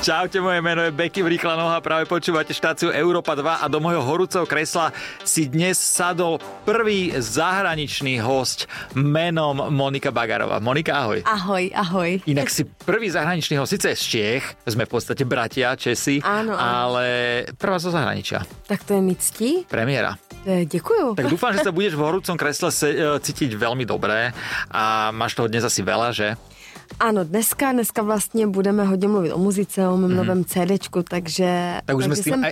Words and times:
Čaute, 0.00 0.40
moje 0.40 0.64
meno 0.64 0.80
je 0.80 0.96
Beky 0.96 1.20
Vrýchla 1.20 1.60
Noha, 1.60 1.76
práve 1.84 2.08
počúvate 2.08 2.56
štáciu 2.56 2.88
Európa 2.88 3.36
2 3.36 3.60
a 3.60 3.66
do 3.68 3.84
mojho 3.84 4.00
horúceho 4.00 4.48
kresla 4.48 4.96
si 5.20 5.44
dnes 5.44 5.76
sadol 5.76 6.40
prvý 6.64 7.12
zahraničný 7.12 8.16
host 8.16 8.64
menom 8.96 9.60
Monika 9.68 10.08
Bagarová. 10.08 10.56
Monika, 10.56 11.04
ahoj. 11.04 11.20
Ahoj, 11.28 11.68
ahoj. 11.76 12.10
Inak 12.24 12.48
si 12.48 12.64
prvý 12.64 13.12
zahraničný 13.12 13.60
host, 13.60 13.76
síce 13.76 13.92
z 13.92 14.00
Čiech, 14.00 14.44
sme 14.64 14.88
v 14.88 14.90
podstate 14.90 15.28
bratia 15.28 15.76
Česi, 15.76 16.24
Áno, 16.24 16.56
áno. 16.56 16.96
ale 16.96 17.04
prvá 17.60 17.76
zo 17.76 17.92
zahraničia. 17.92 18.40
Tak 18.72 18.88
to 18.88 18.96
je 18.96 19.00
mi 19.04 19.12
ctí. 19.12 19.68
Premiéra. 19.68 20.16
E, 20.48 20.64
Děkuju. 20.64 21.20
Tak 21.20 21.28
dúfam, 21.28 21.52
že 21.52 21.60
sa 21.60 21.76
budeš 21.76 21.92
v 21.92 22.08
horúcom 22.08 22.40
kresle 22.40 22.72
se, 22.72 22.88
e, 22.88 23.20
cítiť 23.20 23.52
veľmi 23.52 23.84
dobré 23.84 24.32
a 24.72 25.12
máš 25.12 25.36
toho 25.36 25.44
dnes 25.44 25.60
asi 25.60 25.84
veľa, 25.84 26.08
že? 26.16 26.40
Ano, 27.00 27.24
dneska, 27.24 27.72
dneska 27.72 28.02
vlastně 28.02 28.46
budeme 28.46 28.84
hodně 28.84 29.08
mluvit 29.08 29.32
o 29.32 29.38
muzice, 29.38 29.88
o 29.88 29.96
mém 29.96 30.16
novém 30.16 30.44
CDčku, 30.44 31.02
takže. 31.02 31.80
Tak 31.84 31.96
už 31.96 32.04
jsme 32.04 32.16
takže 32.16 32.30
jsem, 32.30 32.44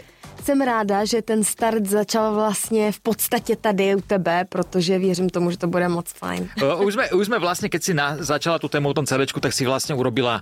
jsem 0.45 0.61
ráda, 0.61 1.05
že 1.05 1.23
ten 1.23 1.45
start 1.45 1.87
začal 1.87 2.35
vlastně 2.35 2.93
v 2.93 3.01
podstatě 3.01 3.57
tady 3.57 3.95
u 3.95 4.01
tebe, 4.01 4.45
protože 4.49 4.99
věřím 4.99 5.29
tomu, 5.29 5.51
že 5.51 5.59
to 5.59 5.67
bude 5.67 5.89
moc 5.89 6.13
fajn. 6.13 6.49
Už, 6.81 6.95
sme, 6.97 7.05
už 7.13 7.29
sme 7.29 7.39
vlastne, 7.39 7.69
keď 7.69 7.83
si 7.85 7.93
na, 7.93 8.17
začala 8.25 8.57
tú 8.57 8.73
tému 8.73 8.89
o 8.89 8.97
tom 8.97 9.05
CDčku, 9.05 9.37
tak 9.37 9.53
si 9.53 9.69
vlastne 9.69 9.93
urobila 9.93 10.41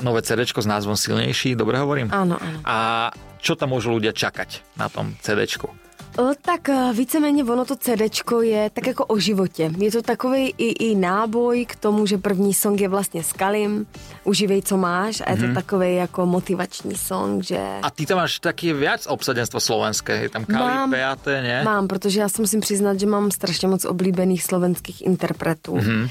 nové 0.00 0.24
CDčko 0.24 0.64
s 0.64 0.66
názvom 0.66 0.96
Silnejší, 0.96 1.52
dobre 1.52 1.76
hovorím? 1.76 2.08
Áno, 2.16 2.40
áno. 2.40 2.58
A 2.64 3.12
čo 3.44 3.60
tam 3.60 3.76
môžu 3.76 3.92
ľudia 3.92 4.16
čakať 4.16 4.64
na 4.80 4.88
tom 4.88 5.12
CDčku? 5.20 5.83
O, 6.18 6.30
tak 6.42 6.68
eh, 6.68 6.92
víceméně 6.92 7.44
ono 7.44 7.64
to 7.64 7.76
CDčko 7.76 8.42
je 8.42 8.70
tak 8.70 8.86
jako 8.86 9.04
o 9.04 9.18
životě. 9.18 9.70
Je 9.78 9.90
to 9.90 10.02
takový 10.02 10.54
i, 10.58 10.90
i 10.90 10.94
náboj 10.94 11.66
k 11.66 11.76
tomu, 11.76 12.06
že 12.06 12.18
první 12.18 12.54
song 12.54 12.80
je 12.80 12.88
vlastně 12.88 13.24
s 13.24 13.32
Kalim, 13.32 13.86
uživej, 14.24 14.62
co 14.62 14.76
máš 14.76 15.22
a 15.26 15.30
je 15.30 15.36
to 15.36 15.54
takový 15.54 15.94
jako 15.94 16.26
motivační 16.26 16.94
song, 16.94 17.44
že... 17.44 17.58
A 17.82 17.90
ty 17.90 18.06
tam 18.06 18.18
máš 18.18 18.38
taký 18.38 18.72
viac 18.72 19.06
obsadenstvo 19.06 19.60
slovenské, 19.60 20.22
je 20.22 20.28
tam 20.28 20.44
Kali, 20.44 20.74
Mám. 20.74 20.90
Beate, 20.90 21.42
nie? 21.42 21.64
Mám, 21.64 21.88
protože 21.88 22.20
já 22.20 22.28
si 22.28 22.40
musím 22.40 22.60
přiznat, 22.60 23.00
že 23.00 23.06
mám 23.06 23.30
strašně 23.30 23.68
moc 23.68 23.84
oblíbených 23.84 24.42
slovenských 24.42 25.06
interpretů. 25.06 25.76
Mm-hmm. 25.76 26.08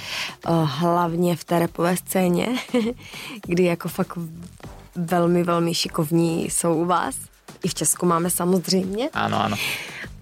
Hlavně 0.63 1.35
v 1.35 1.43
té 1.43 1.59
repové 1.59 1.97
scéně, 1.97 2.47
kdy 3.47 3.63
jako 3.63 3.89
fakt 3.89 4.17
velmi, 4.95 5.43
velmi 5.43 5.73
šikovní 5.73 6.49
jsou 6.49 6.75
u 6.75 6.85
vás. 6.85 7.15
I 7.64 7.67
v 7.67 7.73
Česku 7.73 8.06
máme 8.06 8.30
samozřejmě. 8.30 9.09
Áno, 9.14 9.38
áno. 9.39 9.58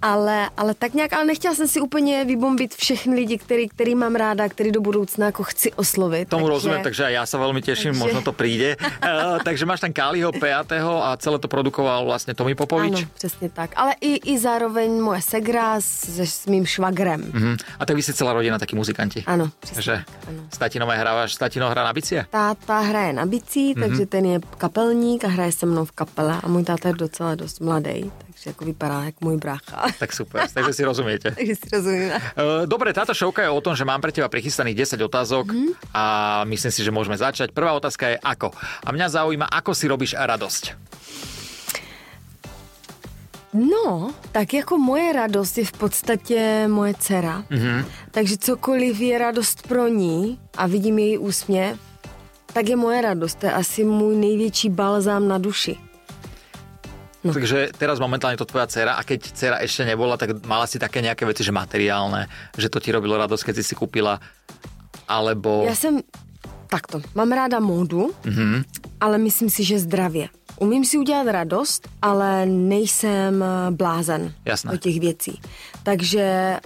Ale, 0.02 0.50
ale 0.58 0.74
tak 0.74 0.94
nějak, 0.94 1.14
ale 1.14 1.26
nechtěla 1.26 1.56
jsem 1.56 1.68
si 1.68 1.82
úplně 1.82 2.26
vybombit 2.26 2.76
všechny 2.76 3.16
lidi, 3.16 3.38
který, 3.38 3.70
který 3.70 3.96
mám 3.96 4.16
ráda, 4.16 4.50
který 4.50 4.72
do 4.72 4.82
budoucna 4.82 5.26
jako 5.26 5.44
chci 5.44 5.74
oslovit. 5.74 6.30
Tomu 6.30 6.50
takže 6.84 7.06
aj 7.06 7.14
ja 7.14 7.24
sa 7.26 7.38
veľmi 7.38 7.62
teším, 7.62 7.94
Takže- 7.94 8.02
možno 8.02 8.20
to 8.26 8.34
príde. 8.34 8.76
Uh, 8.82 9.38
takže 9.48 9.66
máš 9.66 9.80
tam 9.86 9.94
Kaliho, 9.94 10.32
Peatého 10.34 11.06
a 11.06 11.18
celé 11.18 11.38
to 11.40 11.48
produkoval 11.48 12.06
vlastne 12.06 12.34
Tomi 12.34 12.56
Popovič. 12.56 13.06
Ano, 13.06 13.08
přesně 13.14 13.50
tak. 13.50 13.72
Ale 13.76 13.94
i, 14.02 14.34
i 14.34 14.40
zároveň 14.40 14.90
moje 15.02 15.22
segra 15.22 15.82
se 15.82 16.26
s 16.26 16.46
mým 16.48 16.66
švagrem. 16.66 17.22
Mhm. 17.22 17.58
A 17.80 17.86
tak 17.86 17.96
vy 17.96 18.02
ste 18.04 18.14
celá 18.14 18.34
rodina 18.34 18.60
takí 18.60 18.76
muzikanti. 18.76 19.24
Ano, 19.28 19.52
přesně 19.60 19.82
Že 19.82 19.92
tak. 19.92 20.06
Ano. 20.28 20.42
s 20.54 20.58
tatinové 20.58 20.98
hrávaš, 20.98 21.36
tatino 21.36 21.70
hrá 21.70 21.84
na 21.84 21.94
bicie? 21.94 22.26
Táta 22.30 22.80
hraje 22.80 23.14
na 23.14 23.26
bicí, 23.26 23.76
takže 23.76 24.06
ten 24.06 24.26
je 24.26 24.40
kapelník 24.58 25.24
a 25.24 25.28
hraje 25.28 25.52
se 25.52 25.66
mnou 25.66 25.86
v 25.86 25.92
kapele 25.92 26.40
a 26.44 26.48
můj 26.48 26.64
táta 26.64 26.88
je 26.88 26.94
docela 26.94 27.36
dost 27.36 27.60
mladý, 27.62 28.12
takže 28.42 28.50
jako 28.50 28.66
vypadá 28.66 29.04
jak 29.04 29.22
můj 29.22 29.38
brácha. 29.38 29.86
Tak 30.02 30.14
super, 30.14 30.50
takže 30.54 30.74
si 30.74 30.84
rozumiete. 30.84 31.32
takže 31.38 31.54
si 31.56 31.68
rozumíme. 31.72 32.16
Uh, 32.18 32.66
Dobre, 32.66 32.90
táto 32.94 33.14
šovka 33.14 33.46
je 33.46 33.54
o 33.54 33.62
tom, 33.62 33.78
že 33.78 33.86
mám 33.86 34.02
pre 34.02 34.10
teba 34.10 34.26
prichystaných 34.34 34.82
10 34.98 34.98
otázok 35.06 35.54
Mhm. 35.54 35.68
a 35.94 36.04
myslím 36.50 36.72
si, 36.74 36.82
že 36.82 36.90
môžeme 36.90 37.14
začať. 37.22 37.54
Prvá 37.54 37.78
otázka 37.78 38.10
je 38.10 38.18
ako. 38.18 38.50
A 38.82 38.90
mňa 38.90 39.08
zaujíma, 39.14 39.46
ako 39.46 39.78
si 39.78 39.86
robíš 39.86 40.18
radosť. 40.18 40.74
No, 43.54 44.10
tak 44.32 44.54
jako 44.54 44.78
moje 44.78 45.14
radost 45.14 45.58
je 45.58 45.66
v 45.66 45.72
podstatě 45.72 46.68
moje 46.68 46.94
dcera. 47.00 47.44
Mm-hmm. 47.52 47.86
Takže 48.12 48.38
cokoliv 48.38 49.00
je 49.00 49.18
radost 49.18 49.68
pro 49.68 49.88
ní 49.88 50.40
a 50.58 50.68
vidím 50.68 51.00
její 51.00 51.18
úsměv, 51.18 51.78
tak 52.54 52.70
je 52.70 52.76
moje 52.76 53.02
radost. 53.02 53.40
To 53.40 53.46
je 53.46 53.54
asi 53.54 53.84
můj 53.84 54.16
největší 54.16 54.70
balzám 54.70 55.28
na 55.28 55.38
duši. 55.38 55.91
No. 57.22 57.34
Takže 57.38 57.70
teraz 57.78 58.02
momentálne 58.02 58.34
to 58.34 58.50
tvoja 58.50 58.66
dcera 58.66 58.98
a 58.98 59.06
keď 59.06 59.20
dcera 59.30 59.58
ešte 59.62 59.86
nebola, 59.86 60.18
tak 60.18 60.42
mala 60.42 60.66
si 60.66 60.82
také 60.82 61.06
nejaké 61.06 61.22
veci, 61.22 61.46
že 61.46 61.54
materiálne, 61.54 62.26
že 62.58 62.66
to 62.66 62.82
ti 62.82 62.90
robilo 62.90 63.14
radosť, 63.14 63.46
keď 63.46 63.56
si 63.62 63.64
si 63.64 63.76
kúpila, 63.78 64.18
alebo... 65.06 65.64
Já 65.66 65.76
jsem 65.76 66.02
takto. 66.70 67.02
Mám 67.16 67.32
ráda 67.32 67.60
módu, 67.60 68.16
mm-hmm. 68.24 68.64
ale 69.00 69.18
myslím 69.18 69.50
si, 69.50 69.64
že 69.64 69.80
zdravě. 69.80 70.30
Umím 70.60 70.86
si 70.86 70.98
udělat 70.98 71.28
radost, 71.28 71.90
ale 72.02 72.46
nejsem 72.46 73.46
blázen 73.70 74.34
Jasné. 74.46 74.72
do 74.72 74.78
těch 74.78 75.00
věcí. 75.00 75.42
Takže 75.84 76.58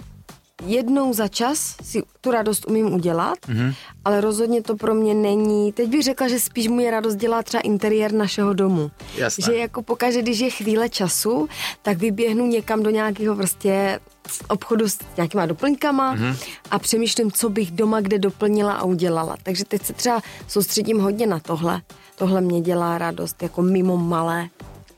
jednou 0.64 1.12
za 1.12 1.28
čas 1.28 1.76
si 1.82 2.02
tu 2.20 2.30
radost 2.30 2.66
umím 2.68 2.94
udělat, 2.94 3.38
mm-hmm. 3.48 3.74
ale 4.04 4.20
rozhodně 4.20 4.62
to 4.62 4.76
pro 4.76 4.94
mě 4.94 5.14
není. 5.14 5.72
Teď 5.72 5.88
bych 5.88 6.02
řekla, 6.02 6.28
že 6.28 6.40
spíš 6.40 6.68
mu 6.68 6.80
je 6.80 6.90
radost 6.90 7.14
dělá 7.14 7.42
třeba 7.42 7.60
interiér 7.60 8.12
našeho 8.12 8.52
domu. 8.52 8.90
Jasné. 9.16 9.44
Že 9.44 9.54
jako 9.54 9.82
pokaždé, 9.82 10.22
když 10.22 10.38
je 10.38 10.50
chvíle 10.50 10.88
času, 10.88 11.48
tak 11.82 11.98
vyběhnu 11.98 12.46
někam 12.46 12.82
do 12.82 12.90
nějakého 12.90 13.36
prostě 13.36 14.00
obchodu 14.48 14.88
s 14.88 14.98
nějakýma 15.16 15.46
doplňkama 15.46 16.16
mm-hmm. 16.16 16.36
a 16.70 16.78
přemýšlím, 16.78 17.32
co 17.32 17.48
bych 17.48 17.70
doma 17.70 18.00
kde 18.00 18.18
doplnila 18.18 18.72
a 18.72 18.84
udělala. 18.84 19.36
Takže 19.42 19.64
teď 19.64 19.82
se 19.82 19.92
třeba 19.92 20.22
soustředím 20.48 21.00
hodně 21.00 21.26
na 21.26 21.40
tohle. 21.40 21.82
Tohle 22.16 22.40
mě 22.40 22.60
dělá 22.60 22.98
radost, 22.98 23.42
jako 23.42 23.62
mimo 23.62 23.96
malé. 23.96 24.48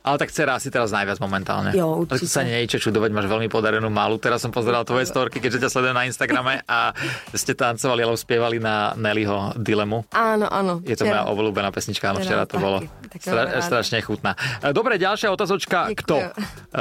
Ale 0.09 0.17
tak 0.17 0.31
dcera 0.31 0.57
asi 0.57 0.69
teraz 0.69 0.89
najviac 0.89 1.19
momentálne. 1.19 1.71
Jo, 1.71 2.03
Tak 2.03 2.17
určite. 2.17 2.33
sa 2.33 2.41
nie 2.43 2.65
je 2.65 2.73
čo 2.73 2.89
čudovať, 2.89 3.11
máš 3.11 3.27
veľmi 3.27 3.47
podarenú 3.47 3.87
málu. 3.87 4.17
Teraz 4.17 4.41
som 4.41 4.49
pozeral 4.49 4.81
tvoje 4.83 5.05
storky, 5.05 5.37
keďže 5.37 5.61
ťa 5.61 5.71
sledujem 5.71 5.93
na 5.93 6.05
Instagrame 6.05 6.65
a 6.65 6.97
ste 7.31 7.53
tancovali 7.53 8.01
alebo 8.01 8.17
spievali 8.17 8.57
na 8.57 8.95
Nellyho 8.95 9.53
Dilemu. 9.55 10.09
Áno, 10.11 10.47
áno. 10.47 10.81
Je 10.83 10.95
to 10.95 11.05
moja 11.05 11.27
obľúbená 11.27 11.69
pesnička, 11.69 12.09
áno, 12.09 12.19
včera 12.19 12.41
Včera 12.41 12.43
to 12.43 12.55
taky, 12.55 12.65
bolo 12.65 12.79
taky 13.07 13.21
stra- 13.23 13.45
ráda. 13.47 13.61
strašne 13.61 13.99
chutná. 14.01 14.33
E, 14.59 14.71
Dobre, 14.71 14.97
ďalšia 14.97 15.29
otázočka, 15.29 15.79
Děkuju. 15.87 16.01
kto? 16.01 16.17
E, 16.17 16.31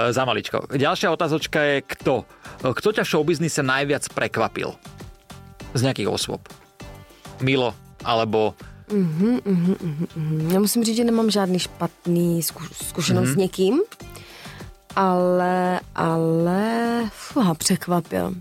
Za 0.09 0.23
maličko. 0.23 0.57
Ďalšia 0.69 1.09
otázočka 1.09 1.59
je 1.59 1.75
kto? 1.83 2.23
E, 2.59 2.71
Kto 2.71 2.87
ťa 2.89 3.03
v 3.03 3.09
showbiznise 3.09 3.59
najviac 3.59 4.07
prekvapil? 4.07 4.71
Z 5.73 5.83
nejakých 5.83 6.07
osôb. 6.07 6.39
Milo, 7.39 7.75
alebo 8.01 8.55
Mm, 8.91 10.49
Já 10.51 10.59
musím 10.59 10.83
říct, 10.83 10.95
že 10.95 11.03
nemám 11.03 11.29
žádný 11.29 11.59
špatný 11.59 12.41
zku- 12.41 12.69
zkušenost 12.87 13.29
mm-hmm. 13.29 13.33
s 13.33 13.35
někým, 13.35 13.81
ale, 14.95 15.79
ale, 15.95 16.63
fuha, 17.11 17.53
překvapil. 17.53 18.33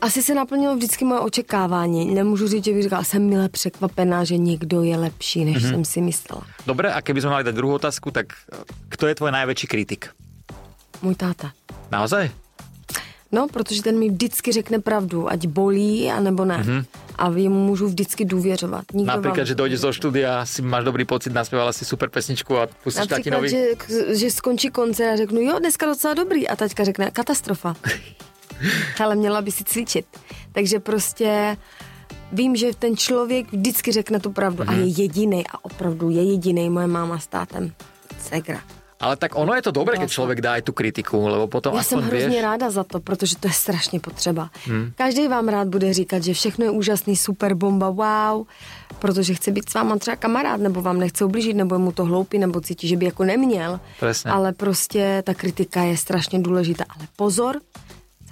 Asi 0.00 0.22
se 0.22 0.34
naplnilo 0.34 0.76
vždycky 0.76 1.04
moje 1.04 1.20
očekávání. 1.20 2.14
Nemůžu 2.14 2.48
říct, 2.48 2.64
že 2.64 2.72
bych 2.72 2.82
říkala, 2.82 3.04
jsem 3.04 3.28
milé 3.28 3.48
překvapená, 3.48 4.24
že 4.24 4.36
někdo 4.36 4.82
je 4.82 4.96
lepší, 4.96 5.44
než 5.44 5.56
mm-hmm. 5.56 5.70
jsem 5.70 5.84
si 5.84 6.00
myslela. 6.00 6.42
Dobre, 6.66 6.92
a 6.92 7.00
keby 7.00 7.20
sme 7.22 7.30
mali 7.30 7.44
dať 7.46 7.54
druhú 7.54 7.78
otázku, 7.78 8.10
tak 8.10 8.34
e, 8.34 8.66
kto 8.90 9.06
je 9.06 9.14
tvoj 9.14 9.30
najväčší 9.30 9.66
kritik? 9.70 10.10
Můj 11.02 11.14
táta. 11.14 11.52
Naozaj? 11.92 12.30
No, 13.32 13.48
protože 13.48 13.82
ten 13.82 13.98
mi 13.98 14.10
vždycky 14.10 14.52
řekne 14.52 14.78
pravdu, 14.78 15.30
ať 15.30 15.46
bolí, 15.46 16.10
anebo 16.10 16.44
ne. 16.44 16.58
Mm-hmm. 16.58 16.84
A 17.18 17.30
jemu 17.36 17.66
můžu 17.66 17.86
vždycky 17.86 18.24
důvěřovat. 18.24 18.84
Nikdo 18.92 19.12
Napríklad, 19.12 19.36
vám... 19.36 19.46
že 19.46 19.54
dojdeš 19.54 19.80
zo 19.80 19.92
štúdia, 19.92 20.46
si 20.46 20.62
máš 20.62 20.84
dobrý 20.84 21.04
pocit, 21.04 21.32
naspievala 21.32 21.72
si 21.72 21.84
super 21.84 22.08
pesničku 22.08 22.58
a 22.58 22.66
pustíš 22.66 23.08
Například, 23.08 23.16
tatinovi. 23.16 23.48
že, 23.48 23.64
že 24.14 24.30
skončí 24.30 24.70
koncert 24.70 25.12
a 25.12 25.16
řeknu, 25.16 25.40
jo, 25.40 25.58
dneska 25.58 25.86
docela 25.86 26.14
dobrý. 26.14 26.48
A 26.48 26.56
taťka 26.56 26.84
řekne, 26.84 27.10
katastrofa. 27.10 27.76
Ale 29.00 29.14
měla 29.14 29.42
by 29.42 29.50
si 29.50 29.64
cvičit. 29.64 30.06
Takže 30.52 30.80
prostě 30.80 31.56
vím, 32.32 32.56
že 32.56 32.74
ten 32.78 32.96
člověk 32.96 33.52
vždycky 33.52 33.92
řekne 33.92 34.20
tu 34.20 34.32
pravdu 34.32 34.64
mm-hmm. 34.64 34.70
a 34.70 34.72
je 34.72 35.02
jediný 35.02 35.46
a 35.46 35.64
opravdu 35.64 36.10
je 36.10 36.22
jediný 36.22 36.70
moje 36.70 36.86
máma 36.86 37.18
s 37.18 37.26
tátem. 37.26 37.72
Segra. 38.20 38.60
Ale 39.00 39.16
tak 39.16 39.36
ono 39.36 39.52
je 39.54 39.62
to 39.62 39.76
dobré, 39.76 40.00
keď 40.00 40.08
Vlastne. 40.08 40.16
človek 40.16 40.38
dá 40.40 40.56
aj 40.56 40.62
tú 40.64 40.72
kritiku, 40.72 41.28
lebo 41.28 41.46
potom 41.52 41.76
Já 41.76 41.82
jsem 41.82 42.00
hrozně 42.00 42.28
vieš... 42.28 42.42
ráda 42.42 42.70
za 42.70 42.84
to, 42.84 43.00
protože 43.00 43.36
to 43.36 43.48
je 43.48 43.52
strašně 43.52 44.00
potřeba. 44.00 44.50
Hmm. 44.64 44.92
Každý 44.96 45.28
vám 45.28 45.48
rád 45.48 45.68
bude 45.68 45.92
říkat, 45.92 46.24
že 46.24 46.34
všechno 46.34 46.64
je 46.64 46.70
úžasný, 46.70 47.16
super 47.16 47.54
bomba, 47.54 47.90
wow, 47.90 48.46
protože 48.98 49.34
chce 49.34 49.50
být 49.52 49.70
s 49.70 49.74
váma 49.74 49.96
třeba 49.96 50.16
kamarád, 50.16 50.60
nebo 50.60 50.82
vám 50.82 51.00
nechce 51.00 51.24
ublížit, 51.24 51.56
nebo 51.56 51.74
je 51.74 51.78
mu 51.78 51.92
to 51.92 52.04
hloupý, 52.04 52.38
nebo 52.38 52.60
cítí, 52.60 52.88
že 52.88 52.96
by 52.96 53.04
jako 53.04 53.24
neměl. 53.24 53.80
Presne. 54.00 54.30
Ale 54.30 54.52
prostě 54.52 55.22
ta 55.26 55.34
kritika 55.34 55.82
je 55.82 55.96
strašně 55.96 56.38
důležitá. 56.38 56.84
Ale 56.88 57.08
pozor, 57.16 57.60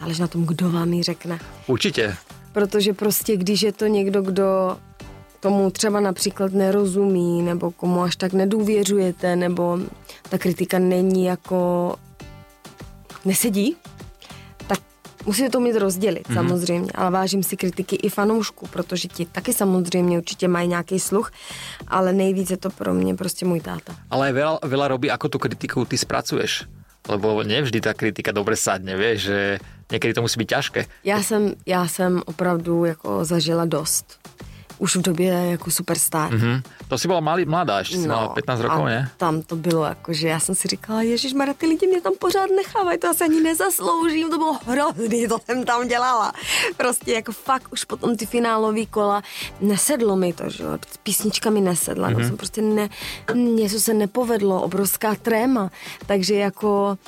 záleží 0.00 0.20
na 0.20 0.28
tom, 0.28 0.46
kdo 0.46 0.70
vám 0.70 0.92
ji 0.92 1.02
řekne. 1.02 1.38
Určite. 1.66 2.16
Protože 2.52 2.92
prostě, 2.92 3.36
když 3.36 3.62
je 3.62 3.72
to 3.72 3.86
někdo, 3.86 4.22
kdo 4.22 4.76
tomu 5.44 5.70
třeba 5.70 6.00
například 6.00 6.52
nerozumí, 6.56 7.42
nebo 7.44 7.70
komu 7.70 8.02
až 8.02 8.16
tak 8.16 8.32
nedůvěřujete, 8.32 9.36
nebo 9.36 9.78
ta 10.28 10.40
kritika 10.40 10.78
není 10.80 11.24
jako 11.24 11.60
nesedí, 13.24 13.76
tak 14.66 14.80
Musíme 15.24 15.48
to 15.48 15.60
mít 15.60 15.76
rozdělit, 15.76 16.28
mm-hmm. 16.28 16.34
samozřejmě, 16.34 16.92
ale 16.92 17.10
vážím 17.10 17.42
si 17.42 17.56
kritiky 17.56 17.96
i 17.96 18.08
fanoušku, 18.08 18.68
protože 18.68 19.08
ti 19.08 19.24
taky 19.24 19.52
samozřejmě 19.52 20.18
určitě 20.18 20.48
mají 20.48 20.68
nějaký 20.68 21.00
sluch, 21.00 21.32
ale 21.88 22.12
nejvíce 22.12 22.56
to 22.56 22.70
pro 22.70 22.94
mě 22.94 23.16
prostě 23.16 23.48
můj 23.48 23.60
táta. 23.60 23.96
Ale 24.12 24.36
veľa, 24.36 24.60
veľa 24.60 24.86
robí, 24.88 25.08
ako 25.08 25.28
tu 25.32 25.38
kritiku 25.40 25.88
ty 25.88 25.96
spracuješ. 25.96 26.68
Lebo 27.08 27.40
nevždy 27.40 27.80
ta 27.80 27.96
kritika 27.96 28.32
dobře 28.36 28.56
sadne, 28.56 28.96
víš, 28.96 29.32
že 29.32 29.58
někdy 29.92 30.12
to 30.14 30.22
musí 30.22 30.36
být 30.40 30.48
těžké. 30.48 30.84
Já 31.04 31.22
jsem, 31.22 31.52
já 31.66 31.88
jsem 31.88 32.22
opravdu 32.28 32.84
jako 32.84 33.24
zažila 33.24 33.64
dost 33.64 34.20
už 34.78 34.96
v 34.96 35.02
době 35.02 35.32
jako 35.50 35.70
superstar. 35.70 36.32
Mm-hmm. 36.32 36.62
To 36.88 36.98
si 36.98 37.08
byla 37.08 37.20
malý, 37.20 37.44
mladá, 37.44 37.78
ještě 37.78 37.96
no, 37.96 38.08
mala 38.08 38.28
15 38.28 38.60
rokov, 38.60 38.84
ne? 38.84 39.10
tam 39.16 39.42
to 39.42 39.56
bylo 39.56 39.84
jako, 39.84 40.12
že 40.12 40.28
já 40.28 40.40
jsem 40.40 40.54
si 40.54 40.68
říkala, 40.68 41.02
Ježíš 41.02 41.32
Mara, 41.32 41.54
ty 41.54 41.66
lidi 41.66 41.86
mě 41.86 42.00
tam 42.00 42.12
pořád 42.18 42.50
nechávají, 42.56 42.98
to 42.98 43.08
asi 43.08 43.24
ani 43.24 43.40
nezasloužím, 43.40 44.30
to 44.30 44.38
bylo 44.38 44.58
hrozný, 44.66 45.28
to 45.28 45.38
jsem 45.44 45.64
tam 45.64 45.88
dělala. 45.88 46.32
Prostě 46.76 47.12
jako 47.12 47.32
fakt 47.32 47.72
už 47.72 47.84
potom 47.84 48.16
ty 48.16 48.26
finálový 48.26 48.86
kola, 48.86 49.22
nesedlo 49.60 50.16
mi 50.16 50.32
to, 50.32 50.50
že 50.50 50.64
písnička 51.02 51.50
mi 51.50 51.60
nesedla, 51.60 52.10
mm-hmm. 52.10 52.18
no 52.18 52.24
jsem 52.28 52.36
prostě 52.36 52.62
ne, 52.62 52.88
něco 53.34 53.80
se 53.80 53.94
nepovedlo, 53.94 54.62
obrovská 54.62 55.14
tréma, 55.14 55.70
takže 56.06 56.34
jako 56.34 56.98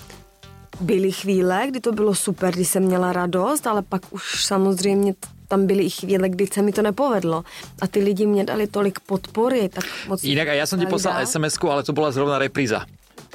byly 0.81 1.13
chvíle, 1.13 1.67
kdy 1.69 1.81
to 1.81 1.93
bylo 1.93 2.15
super, 2.15 2.55
kdy 2.55 2.65
jsem 2.65 2.83
měla 2.83 3.13
radost, 3.13 3.67
ale 3.67 3.83
pak 3.83 4.03
už 4.11 4.45
samozřejmě 4.45 5.15
tam 5.49 5.67
byly 5.67 5.83
i 5.83 5.91
chvíle, 5.91 6.29
kdy 6.29 6.47
se 6.47 6.63
mi 6.63 6.73
to 6.73 6.83
nepovedlo. 6.83 7.45
A 7.83 7.87
ty 7.87 8.01
lidi 8.01 8.27
mě 8.27 8.45
dali 8.45 8.67
tolik 8.67 9.01
podpory, 9.01 9.69
tak 9.69 9.85
moc... 10.09 10.25
Jinak 10.25 10.49
a 10.49 10.53
já 10.53 10.67
jsem 10.67 10.81
ti 10.81 10.87
poslal 10.87 11.27
sms 11.27 11.59
ale 11.71 11.83
to 11.83 11.93
byla 11.93 12.11
zrovna 12.11 12.39
repríza. 12.39 12.87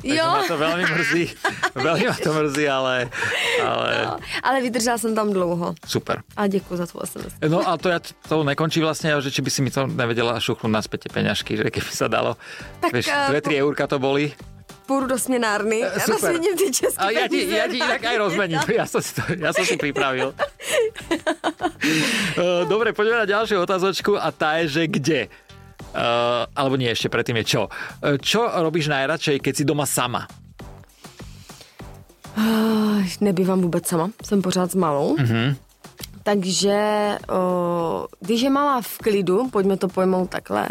Takže 0.02 0.18
jo. 0.18 0.44
to 0.48 0.58
velmi 0.58 0.84
mrzí, 0.84 1.30
velmi 1.76 2.06
ma 2.06 2.16
to 2.24 2.34
mrzí, 2.34 2.68
ale... 2.70 3.10
Ale, 3.66 4.06
no, 4.06 4.18
ale 4.44 4.62
vydržela 4.62 4.98
jsem 4.98 5.16
tam 5.16 5.34
dlouho. 5.34 5.76
Super. 5.88 6.22
A 6.38 6.48
děkuji 6.48 6.78
za 6.78 6.86
tvou 6.86 7.02
SMS. 7.06 7.34
No 7.48 7.70
a 7.70 7.78
to, 7.78 7.90
ja, 7.90 8.00
to 8.30 8.44
nekončí 8.44 8.80
vlastně, 8.80 9.22
že 9.22 9.32
či 9.32 9.42
by 9.42 9.50
si 9.50 9.62
mi 9.62 9.72
to 9.72 9.88
nevedela 9.88 10.40
šuchnout 10.40 10.72
naspäť 10.72 11.06
tie 11.06 11.12
peňažky, 11.14 11.58
že 11.58 11.70
keby 11.70 11.92
sa 11.92 12.08
dalo. 12.08 12.38
Tak, 12.82 12.94
Vieš, 12.94 13.08
uh, 13.08 13.30
dve, 13.30 13.42
tri 13.42 13.62
eurka 13.62 13.88
to 13.88 14.00
boli 14.00 14.34
půjdu 14.92 15.08
do 15.08 15.18
směnárny 15.18 15.80
já 15.80 16.00
Super. 16.00 16.40
ty 16.40 16.72
české 16.72 16.98
A 16.98 17.10
já 17.10 17.28
ti, 17.28 17.56
já 17.56 17.68
ti 17.68 17.76
jinak 17.76 18.06
aj 18.06 18.18
rozmením, 18.18 18.60
já 18.76 18.86
jsem 18.86 19.02
si, 19.02 19.16
to, 19.16 19.22
já 19.38 19.54
jsem 19.54 19.66
si 19.66 19.78
připravil. 19.78 20.36
Eh, 22.32 22.64
dobre, 22.70 22.94
poďme 22.94 23.26
na 23.26 23.28
ďalšiu 23.28 23.58
otázočku 23.58 24.14
a 24.14 24.30
tá 24.32 24.62
je, 24.62 24.80
že 24.80 24.84
kde? 24.88 25.22
Uh, 25.92 26.48
alebo 26.56 26.80
nie, 26.80 26.88
ešte 26.88 27.10
predtým 27.10 27.42
je 27.42 27.58
čo. 27.58 27.62
Uh, 27.68 28.16
čo 28.22 28.48
robíš 28.48 28.88
najradšej, 28.88 29.42
keď 29.42 29.54
si 29.58 29.64
doma 29.66 29.84
sama? 29.84 30.30
Nebývám 33.22 33.62
vůbec 33.62 33.88
sama, 33.88 34.10
jsem 34.24 34.42
pořád 34.42 34.72
s 34.72 34.76
malou. 34.76 35.18
Uh-huh. 35.18 35.56
Takže 36.24 36.80
uh, 37.28 38.06
když 38.20 38.42
je 38.42 38.50
malá 38.50 38.82
v 38.82 38.98
klidu, 38.98 39.50
pojďme 39.50 39.78
to 39.78 39.88
pojmout 39.88 40.30
takhle, 40.30 40.70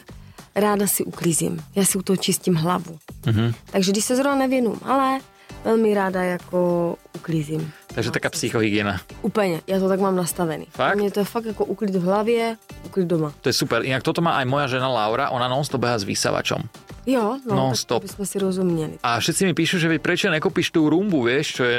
ráda 0.55 0.87
si 0.87 1.05
uklízím. 1.05 1.64
Já 1.75 1.85
si 1.85 1.99
u 1.99 2.02
toho 2.02 2.17
čistím 2.17 2.55
hlavu. 2.55 2.99
Mm-hmm. 3.23 3.55
Takže 3.70 3.93
když 3.93 4.05
se 4.05 4.17
zrovna 4.17 4.38
nevěnu 4.38 4.79
ale 4.85 5.19
velmi 5.64 5.94
ráda 5.94 6.23
jako 6.23 6.97
uklízím. 7.17 7.73
Takže 7.94 8.10
taká 8.10 8.31
psychohygiena. 8.31 9.00
Úplně, 9.22 9.60
já 9.66 9.78
to 9.81 9.88
tak 9.88 10.00
mám 10.00 10.16
nastavený. 10.16 10.66
Fakt? 10.70 10.96
Mně 10.96 11.10
to 11.10 11.20
je 11.20 11.25
fakt 11.25 11.44
jako 11.44 11.64
uklid 11.64 11.94
v 11.94 12.02
hlavě, 12.02 12.56
uklid 12.87 13.06
doma. 13.06 13.32
To 13.40 13.48
je 13.48 13.52
super. 13.52 13.82
Jinak 13.82 14.02
toto 14.02 14.22
má 14.22 14.38
aj 14.38 14.46
moja 14.46 14.66
žena 14.66 14.88
Laura, 14.88 15.31
ona 15.31 15.48
non-stop 15.48 15.82
s 15.84 16.04
vysavačom. 16.04 16.62
Jo, 17.06 17.40
no, 17.48 17.56
non-stop. 17.56 18.04
Tak 18.04 18.26
si 18.26 18.38
rozuměli. 18.38 18.98
A 19.02 19.19
všetci 19.19 19.44
mi 19.44 19.54
píšu, 19.54 19.81
že 19.81 19.98
prečo 19.98 20.31
nekopíš 20.31 20.70
tú 20.70 20.87
rumbu, 20.87 21.26
vieš, 21.26 21.58
čo, 21.58 21.64
je, 21.64 21.78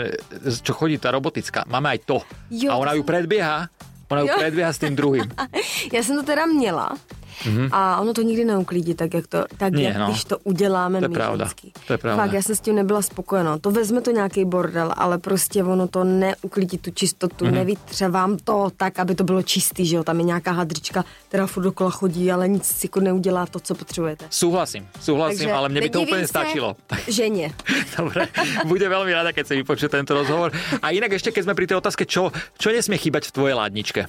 čo 0.65 0.73
chodí 0.73 0.97
tá 0.97 1.13
robotická. 1.13 1.63
Máme 1.69 1.93
aj 1.93 1.99
to. 2.09 2.17
Jo, 2.49 2.73
a 2.73 2.75
ona 2.81 2.97
ju 2.97 3.05
predbieha, 3.05 3.69
ona 4.09 4.21
ju 4.25 4.27
predbieha 4.33 4.73
s 4.73 4.81
tým 4.81 4.95
druhým. 4.97 5.29
Já 5.93 6.03
jsem 6.03 6.15
to 6.15 6.23
teda 6.23 6.45
měla, 6.45 6.97
Mm-hmm. 7.45 7.69
A 7.71 8.01
ono 8.01 8.13
to 8.13 8.21
nikdy 8.21 8.45
neuklidí, 8.45 8.93
tak 8.93 9.13
jak, 9.13 9.27
to, 9.27 9.45
tak 9.57 9.73
Nie, 9.73 9.88
jak 9.88 9.97
no. 9.97 10.05
když 10.05 10.23
to 10.23 10.38
uděláme 10.43 10.99
to 10.99 11.05
je 11.05 11.09
pravda. 11.09 11.49
To 11.88 11.93
je 11.93 11.97
pravda. 11.97 12.23
Fakt, 12.23 12.33
já 12.33 12.41
jsem 12.41 12.55
s 12.55 12.59
tím 12.59 12.75
nebyla 12.75 13.01
spokojená. 13.01 13.57
To 13.57 13.71
vezme 13.71 14.01
to 14.01 14.11
nějaký 14.11 14.45
bordel, 14.45 14.93
ale 14.97 15.17
prostě 15.17 15.63
ono 15.63 15.88
to 15.88 16.03
neuklidí 16.03 16.77
tu 16.77 16.91
čistotu, 16.91 17.45
mm-hmm. 17.45 17.51
nevytře 17.51 18.09
vám 18.09 18.38
to 18.38 18.71
tak, 18.77 18.99
aby 18.99 19.15
to 19.15 19.23
bylo 19.23 19.43
čistý, 19.43 19.85
že 19.85 19.95
jo, 19.95 20.03
tam 20.03 20.17
je 20.17 20.23
nějaká 20.23 20.51
hadrička, 20.51 21.05
která 21.27 21.47
furt 21.47 21.63
dokola 21.63 21.89
chodí, 21.89 22.31
ale 22.31 22.47
nic 22.47 22.65
si 22.65 22.85
jako 22.85 22.99
neudělá 22.99 23.45
to, 23.45 23.59
co 23.59 23.75
potřebujete. 23.75 24.25
Souhlasím, 24.29 24.87
souhlasím, 25.01 25.37
Takže 25.37 25.53
ale 25.53 25.69
mě 25.69 25.81
by 25.81 25.89
to 25.89 26.01
úplně 26.01 26.27
stačilo. 26.27 26.75
Ženě. 27.07 27.53
Dobre, 27.97 28.27
bude 28.65 28.89
velmi 28.89 29.13
ráda, 29.13 29.31
keď 29.31 29.47
se 29.47 29.55
vypočuje 29.55 29.89
tento 29.89 30.13
rozhovor. 30.13 30.51
A 30.81 30.89
jinak 30.89 31.11
ještě, 31.11 31.31
keď 31.31 31.44
jsme 31.44 31.55
pri 31.55 31.67
té 31.67 31.75
otázke, 31.75 32.05
čo, 32.05 32.31
čo 32.57 32.69
nesmie 32.71 32.97
chýbať 32.97 33.27
v 33.27 33.31
tvojej 33.31 33.55
ládničke? 33.55 34.01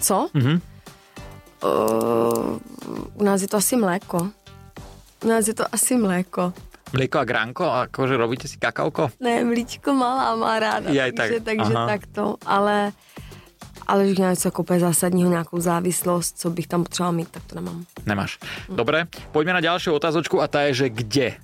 Co? 0.00 0.28
Mm-hmm. 0.34 0.77
Uh, 1.62 2.58
u 3.14 3.22
nás 3.24 3.42
je 3.42 3.48
to 3.48 3.56
asi 3.56 3.76
mléko. 3.76 4.30
U 5.24 5.28
nás 5.28 5.48
je 5.48 5.54
to 5.54 5.64
asi 5.72 5.98
mléko. 5.98 6.52
Mléko 6.92 7.18
a 7.18 7.24
gránko? 7.24 7.64
Akože 7.68 8.16
robíte 8.16 8.48
si 8.48 8.56
kakauko? 8.56 9.10
Ne, 9.20 9.44
mlíčko 9.44 9.92
malá 9.92 10.32
má 10.36 10.56
ráda. 10.56 10.88
Je, 10.88 11.12
tak. 11.12 11.16
takže, 11.16 11.40
takže 11.40 11.72
takto. 11.74 12.22
Ale, 12.46 12.92
ale 13.86 14.06
už 14.06 14.18
něco 14.18 14.48
jako 14.48 14.64
zásadního, 14.78 15.30
nějakou 15.30 15.60
závislost, 15.60 16.38
co 16.38 16.50
bych 16.50 16.66
tam 16.66 16.84
potřebovala 16.84 17.12
mít, 17.12 17.28
tak 17.28 17.42
to 17.44 17.54
nemám. 17.54 17.84
Nemáš. 18.06 18.38
Dobre, 18.68 19.06
pojďme 19.32 19.52
na 19.52 19.60
další 19.60 19.90
otázočku 19.90 20.40
a 20.42 20.48
ta 20.48 20.60
je, 20.60 20.74
že 20.74 20.88
kde? 20.88 21.34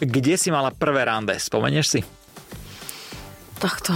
Kde 0.00 0.38
si 0.38 0.50
mala 0.50 0.70
prvé 0.70 1.04
rande? 1.04 1.38
Vzpomeneš 1.38 1.86
si? 1.86 2.00
Tak 3.58 3.80
to... 3.80 3.94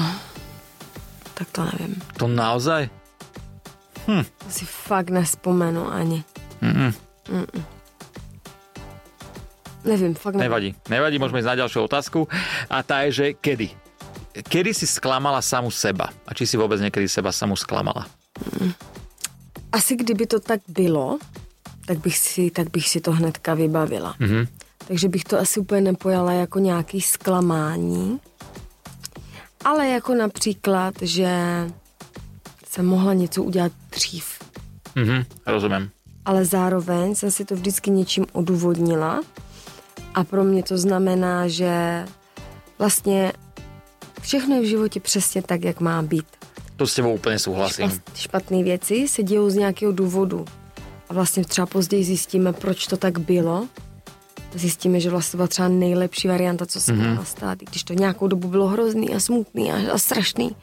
Tak 1.34 1.50
to 1.50 1.64
nevím. 1.64 2.00
To 2.16 2.28
naozaj? 2.28 2.88
Hm. 4.06 4.24
To 4.24 4.50
si 4.50 4.64
fakt 4.64 5.10
nespomenu 5.10 5.92
ani. 5.92 6.24
Mm-mm. 6.62 6.94
Mm-mm. 7.28 7.64
Nevím, 9.84 10.14
fakt 10.14 10.34
nevím. 10.34 10.50
Nevadí, 10.50 10.74
nevadí, 10.88 11.18
můžeme 11.18 11.38
jít 11.38 11.44
na 11.44 11.54
další 11.54 11.78
otázku. 11.78 12.28
A 12.70 12.82
ta 12.82 13.00
je, 13.00 13.12
že 13.12 13.32
kedy? 13.32 13.70
Kedy 14.48 14.74
si 14.74 14.86
sklamala 14.86 15.42
samu 15.42 15.70
seba? 15.70 16.08
A 16.26 16.34
či 16.34 16.46
si 16.46 16.56
vůbec 16.56 16.80
někdy 16.80 17.08
seba 17.08 17.32
samu 17.32 17.56
sklamala? 17.56 18.06
Mm. 18.60 18.72
Asi 19.72 19.96
kdyby 19.96 20.26
to 20.26 20.40
tak 20.40 20.60
bylo, 20.68 21.18
tak 21.86 21.98
bych 21.98 22.18
si, 22.18 22.50
tak 22.50 22.70
bych 22.70 22.88
si 22.88 23.00
to 23.00 23.12
hnedka 23.12 23.54
vybavila. 23.54 24.14
Mm-hmm. 24.20 24.48
Takže 24.88 25.08
bych 25.08 25.24
to 25.24 25.38
asi 25.38 25.60
úplně 25.60 25.80
nepojala 25.80 26.32
jako 26.32 26.58
nějaký 26.58 27.00
zklamání, 27.00 28.20
ale 29.64 29.88
jako 29.88 30.14
například, 30.14 30.94
že 31.02 31.30
jsem 32.76 32.86
mohla 32.86 33.14
něco 33.14 33.42
udělat 33.42 33.72
dřív. 33.90 34.26
Mhm, 34.94 35.24
rozumím. 35.46 35.90
Ale 36.24 36.44
zároveň 36.44 37.14
jsem 37.14 37.30
si 37.30 37.44
to 37.44 37.54
vždycky 37.54 37.90
něčím 37.90 38.26
odůvodnila 38.32 39.20
a 40.14 40.24
pro 40.24 40.44
mě 40.44 40.62
to 40.62 40.78
znamená, 40.78 41.48
že 41.48 42.04
vlastně 42.78 43.32
všechno 44.20 44.54
je 44.54 44.62
v 44.62 44.64
životě 44.64 45.00
přesně 45.00 45.42
tak, 45.42 45.64
jak 45.64 45.80
má 45.80 46.02
být. 46.02 46.26
To 46.76 46.86
s 46.86 46.94
tebou 46.94 47.14
úplně 47.14 47.38
souhlasím. 47.38 48.00
Špatné 48.14 48.62
věci 48.62 49.08
se 49.08 49.22
dějou 49.22 49.50
z 49.50 49.54
nějakého 49.54 49.92
důvodu. 49.92 50.44
A 51.08 51.14
vlastně 51.14 51.44
třeba 51.44 51.66
později 51.66 52.04
zjistíme, 52.04 52.52
proč 52.52 52.86
to 52.86 52.96
tak 52.96 53.18
bylo. 53.18 53.68
Zjistíme, 54.54 55.00
že 55.00 55.10
vlastně 55.10 55.36
byla 55.36 55.48
třeba 55.48 55.68
nejlepší 55.68 56.28
varianta, 56.28 56.66
co 56.66 56.80
se 56.80 56.92
mm-hmm. 56.92 57.08
mohla 57.08 57.24
stát. 57.24 57.62
I 57.62 57.64
když 57.64 57.84
to 57.84 57.92
nějakou 57.92 58.26
dobu 58.26 58.48
bylo 58.48 58.66
hrozný 58.66 59.14
a 59.14 59.20
smutný 59.20 59.72
a, 59.72 59.92
a 59.92 59.98
strašný 59.98 60.56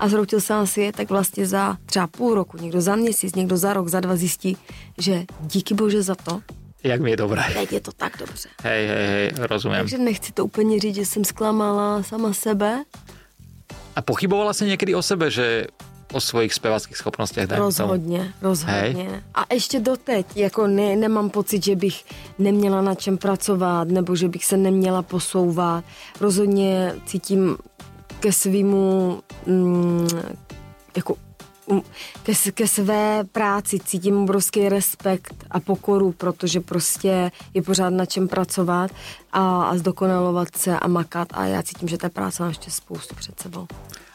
a 0.00 0.08
zhroutil 0.08 0.40
se 0.40 0.54
si 0.64 0.80
je, 0.80 0.92
tak 0.92 1.10
vlastně 1.10 1.46
za 1.46 1.76
třeba 1.86 2.06
půl 2.06 2.34
roku, 2.34 2.56
někdo 2.56 2.80
za 2.80 2.96
měsíc, 2.96 3.34
někdo 3.34 3.56
za 3.56 3.72
rok, 3.72 3.88
za 3.88 4.00
dva 4.00 4.16
zjistí, 4.16 4.56
že 4.98 5.24
díky 5.40 5.74
bože 5.74 6.02
za 6.02 6.14
to, 6.14 6.40
jak 6.84 7.00
mi 7.00 7.10
je 7.10 7.16
dobré. 7.16 7.42
Teď 7.54 7.72
je 7.72 7.80
to 7.80 7.92
tak 7.92 8.18
dobře. 8.18 8.48
Hej, 8.62 8.86
hej, 8.86 9.06
hej, 9.06 9.32
rozumím. 9.38 9.78
Takže 9.78 9.98
nechci 9.98 10.32
to 10.32 10.44
úplně 10.44 10.80
říct, 10.80 10.94
že 10.94 11.06
jsem 11.06 11.24
zklamala 11.24 12.02
sama 12.02 12.32
sebe. 12.32 12.84
A 13.96 14.02
pochybovala 14.02 14.52
jsi 14.52 14.66
někdy 14.66 14.94
o 14.94 15.02
sebe, 15.02 15.30
že 15.30 15.66
o 16.12 16.20
svojich 16.20 16.54
zpěvackých 16.54 16.96
schopnostech. 16.96 17.48
Rozhodně, 17.50 18.18
tomu. 18.18 18.30
rozhodně. 18.40 18.74
Hej. 18.74 19.20
A 19.34 19.54
ještě 19.54 19.80
doteď, 19.80 20.36
jako 20.36 20.66
ne, 20.66 20.96
nemám 20.96 21.30
pocit, 21.30 21.64
že 21.64 21.76
bych 21.76 22.04
neměla 22.38 22.82
na 22.82 22.94
čem 22.94 23.18
pracovat, 23.18 23.88
nebo 23.88 24.16
že 24.16 24.28
bych 24.28 24.44
se 24.44 24.56
neměla 24.56 25.02
posouvat. 25.02 25.84
Rozhodně 26.20 26.94
cítím 27.06 27.56
ke 28.20 28.32
svýmu 28.32 29.20
mm, 29.46 30.08
jako 30.96 31.16
mm, 31.70 31.80
ke, 32.22 32.52
ke 32.52 32.68
své 32.68 33.24
práci 33.24 33.78
cítím 33.84 34.22
obrovský 34.22 34.68
respekt 34.68 35.34
a 35.50 35.60
pokoru, 35.60 36.12
protože 36.12 36.60
prostě 36.60 37.30
je 37.54 37.62
pořád 37.62 37.90
na 37.90 38.06
čem 38.06 38.28
pracovat 38.28 38.90
a, 39.32 39.62
a 39.62 39.76
zdokonalovat 39.76 40.56
se 40.56 40.78
a 40.78 40.88
makat 40.88 41.28
a 41.32 41.44
já 41.44 41.62
cítím, 41.62 41.88
že 41.88 41.98
ta 41.98 42.08
práce 42.08 42.42
má 42.42 42.48
ještě 42.48 42.70
spoustu 42.70 43.14
před 43.14 43.40
sebou. 43.40 43.66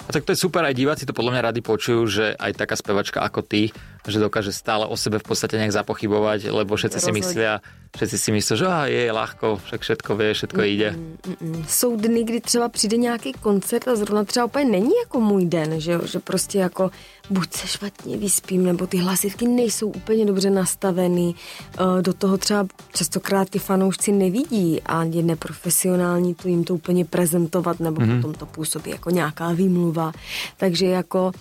A 0.10 0.12
tak 0.12 0.28
to 0.28 0.36
je 0.36 0.44
super, 0.44 0.68
aj 0.68 0.76
diváci 0.76 1.08
to 1.08 1.16
podľa 1.16 1.32
mňa 1.32 1.48
rady 1.48 1.62
počujú, 1.64 2.02
že 2.12 2.26
aj 2.36 2.60
taká 2.60 2.76
spevačka 2.76 3.24
ako 3.24 3.40
ty, 3.40 3.72
že 4.04 4.20
dokáže 4.20 4.52
stále 4.52 4.84
o 4.84 5.00
sebe 5.00 5.16
v 5.16 5.24
podstate 5.24 5.56
nejak 5.56 5.72
zapochybovať, 5.72 6.52
lebo 6.52 6.76
všetci 6.76 7.00
si 7.00 7.12
myslia, 7.16 7.64
všetci 7.96 8.18
si 8.20 8.30
myslia, 8.36 8.56
že 8.60 8.68
ah, 8.68 8.84
je 8.84 9.08
ľahko, 9.08 9.64
však 9.64 9.80
všetko 9.80 10.12
vie, 10.20 10.30
všetko 10.36 10.60
mm. 10.60 10.68
Mm, 10.68 11.16
mm, 11.24 11.36
mm. 11.40 11.66
Jsou 11.68 11.96
dny, 11.96 12.24
kdy 12.24 12.40
třeba 12.42 12.70
přijde 12.70 12.98
nějaký 12.98 13.34
koncert 13.34 13.88
a 13.88 13.96
zrovna 13.96 14.24
třeba 14.24 14.46
úplně 14.46 14.66
není 14.66 14.92
jako 15.04 15.20
můj 15.20 15.46
den, 15.46 15.80
že, 15.80 16.00
že 16.06 16.20
prostě 16.20 16.60
jako 16.60 16.92
buď 17.30 17.54
se 17.54 17.68
špatně 17.68 18.18
vyspím, 18.18 18.66
nebo 18.66 18.88
ty 18.88 18.98
hlasivky 18.98 19.48
nejsou 19.48 19.88
úplně 19.88 20.26
dobře 20.26 20.50
nastavený. 20.50 21.36
Eh, 21.80 22.02
do 22.02 22.14
toho 22.14 22.38
třeba 22.38 22.68
častokrát 22.94 23.50
ty 23.50 23.60
fanoušci 23.60 24.12
nevidí 24.12 24.82
a 24.86 25.03
je 25.04 25.24
neprofesionální 25.24 26.36
to 26.36 26.48
jim 26.48 26.64
to 26.64 26.76
úplně 26.76 27.06
prezentovat, 27.06 27.80
nebo 27.80 28.02
mm-hmm. 28.02 28.16
potom 28.16 28.34
to 28.34 28.46
působí 28.46 28.92
jako 28.92 29.10
nějaká 29.10 29.52
výmluva. 29.52 30.12
Takže 30.58 30.86
jako 30.86 31.32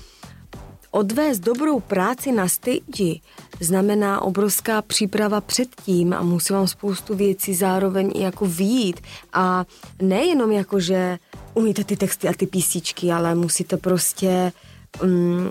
odvést 0.90 1.38
dobrou 1.38 1.81
práci 1.81 2.33
na 2.33 2.49
stage 2.49 3.14
znamená 3.61 4.21
obrovská 4.21 4.83
příprava 4.83 5.40
předtím 5.40 6.12
a 6.12 6.23
musí 6.23 6.52
vám 6.52 6.69
spoustu 6.69 7.14
věcí 7.14 7.54
zároveň 7.54 8.12
i 8.14 8.23
jako 8.23 8.47
výjít. 8.47 9.00
A 9.33 9.64
nejenom 10.02 10.52
jako, 10.52 10.81
že 10.81 11.19
umíte 11.54 11.85
ty 11.85 11.97
texty 11.97 12.28
a 12.28 12.33
ty 12.33 12.47
písničky, 12.47 13.12
ale 13.12 13.35
musíte 13.35 13.76
prostě 13.76 14.52
um, 15.02 15.50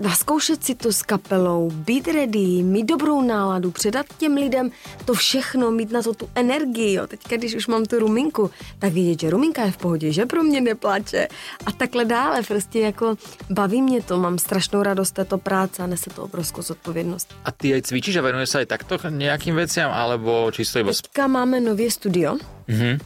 naskoušet 0.00 0.64
si 0.64 0.74
to 0.74 0.92
s 0.92 1.02
kapelou, 1.02 1.70
být 1.70 2.08
ready, 2.08 2.62
mít 2.62 2.86
dobrou 2.86 3.22
náladu, 3.22 3.70
předat 3.70 4.06
těm 4.18 4.34
lidem 4.34 4.70
to 5.04 5.14
všechno, 5.14 5.70
mít 5.70 5.92
na 5.92 6.02
to 6.02 6.14
tu 6.14 6.30
energii. 6.34 6.94
Jo. 6.94 7.06
Teďka, 7.06 7.36
když 7.36 7.54
už 7.54 7.66
mám 7.66 7.84
tu 7.84 7.98
ruminku, 7.98 8.50
tak 8.78 8.92
vidět, 8.92 9.20
že 9.20 9.30
ruminka 9.30 9.64
je 9.64 9.70
v 9.70 9.76
pohodě, 9.76 10.12
že 10.12 10.26
pro 10.26 10.42
mě 10.42 10.60
neplače 10.60 11.28
a 11.66 11.72
takhle 11.72 12.04
dále. 12.04 12.42
Prostě 12.42 12.80
jako 12.80 13.16
baví 13.50 13.82
mě 13.82 14.02
to, 14.02 14.18
mám 14.18 14.38
strašnou 14.38 14.82
radost 14.82 15.10
této 15.10 15.38
práce 15.38 15.82
a 15.82 15.86
nese 15.86 16.10
to 16.10 16.22
obrovskou 16.22 16.62
zodpovědnost. 16.62 17.34
A 17.44 17.52
ty 17.52 17.74
aj 17.74 17.82
cvičíš 17.82 18.16
a 18.16 18.22
venuješ 18.22 18.50
se 18.50 18.58
aj 18.58 18.66
takto 18.66 18.98
nějakým 19.08 19.56
věcem, 19.56 19.90
alebo 19.90 20.50
čisto 20.52 20.78
iba... 20.78 20.92
Teďka 20.92 21.26
máme 21.26 21.60
nově 21.60 21.90
studio. 21.90 22.36
Mm-hmm. 22.68 22.98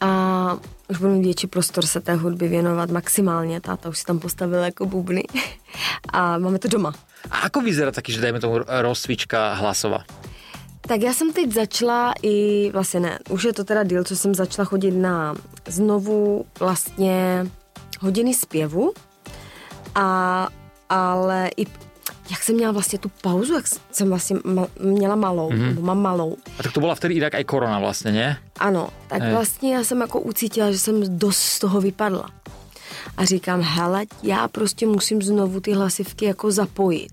A 0.00 0.10
už 0.88 0.98
budu 0.98 1.10
mít 1.12 1.24
větší 1.24 1.46
prostor 1.46 1.86
se 1.86 2.00
té 2.00 2.14
hudby 2.14 2.48
věnovat 2.48 2.90
maximálně. 2.90 3.60
Táta 3.60 3.88
už 3.88 3.98
si 3.98 4.04
tam 4.04 4.18
postavil 4.18 4.58
jako 4.58 4.86
bubny 4.86 5.22
a 6.12 6.38
máme 6.38 6.58
to 6.58 6.68
doma. 6.68 6.92
A 7.30 7.38
ako 7.46 7.60
vyzerá 7.60 7.94
taky, 7.94 8.12
že 8.12 8.20
dajme 8.20 8.40
tomu 8.42 8.66
rozcvička 8.66 9.54
hlasova? 9.54 10.04
Tak 10.80 11.00
já 11.00 11.14
jsem 11.14 11.32
teď 11.32 11.52
začala 11.52 12.14
i, 12.22 12.70
vlastně 12.72 13.00
ne, 13.00 13.18
už 13.30 13.44
je 13.44 13.52
to 13.52 13.64
teda 13.64 13.82
díl, 13.84 14.04
co 14.04 14.16
jsem 14.16 14.34
začala 14.34 14.66
chodit 14.66 14.90
na 14.90 15.34
znovu 15.66 16.44
vlastně 16.60 17.46
hodiny 18.00 18.34
zpěvu, 18.34 18.92
a, 19.94 20.48
ale 20.88 21.50
i 21.56 21.66
jak 22.32 22.42
jsem 22.42 22.54
měla 22.54 22.72
vlastně 22.72 22.98
tu 22.98 23.10
pauzu, 23.22 23.54
jak 23.54 23.64
jsem 23.92 24.08
vlastně 24.08 24.36
ma, 24.44 24.66
měla 24.80 25.16
malou, 25.16 25.50
mm-hmm. 25.50 25.66
nebo 25.66 25.82
mám 25.82 26.02
malou. 26.02 26.36
A 26.58 26.62
tak 26.62 26.72
to 26.72 26.80
byla 26.80 26.94
vtedy 26.94 27.14
jinak 27.14 27.34
i 27.34 27.44
korona 27.44 27.78
vlastně, 27.78 28.12
ne? 28.12 28.38
Ano, 28.58 28.88
tak 29.08 29.22
Hej. 29.22 29.32
vlastně 29.32 29.74
já 29.74 29.84
jsem 29.84 30.00
jako 30.00 30.20
ucítila, 30.20 30.72
že 30.72 30.78
jsem 30.78 31.18
dost 31.18 31.38
z 31.38 31.58
toho 31.58 31.80
vypadla. 31.80 32.30
A 33.16 33.24
říkám, 33.24 33.60
hele, 33.60 34.04
já 34.22 34.48
prostě 34.48 34.86
musím 34.86 35.22
znovu 35.22 35.60
ty 35.60 35.72
hlasivky 35.72 36.24
jako 36.24 36.50
zapojit. 36.50 37.12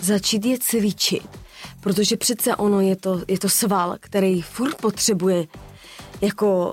Začít 0.00 0.44
je 0.44 0.58
cvičit. 0.58 1.28
Protože 1.80 2.16
přece 2.16 2.56
ono 2.56 2.80
je 2.80 2.96
to, 2.96 3.22
je 3.28 3.38
to 3.38 3.48
sval, 3.48 3.96
který 4.00 4.42
furt 4.42 4.74
potřebuje 4.74 5.46
jako 6.20 6.72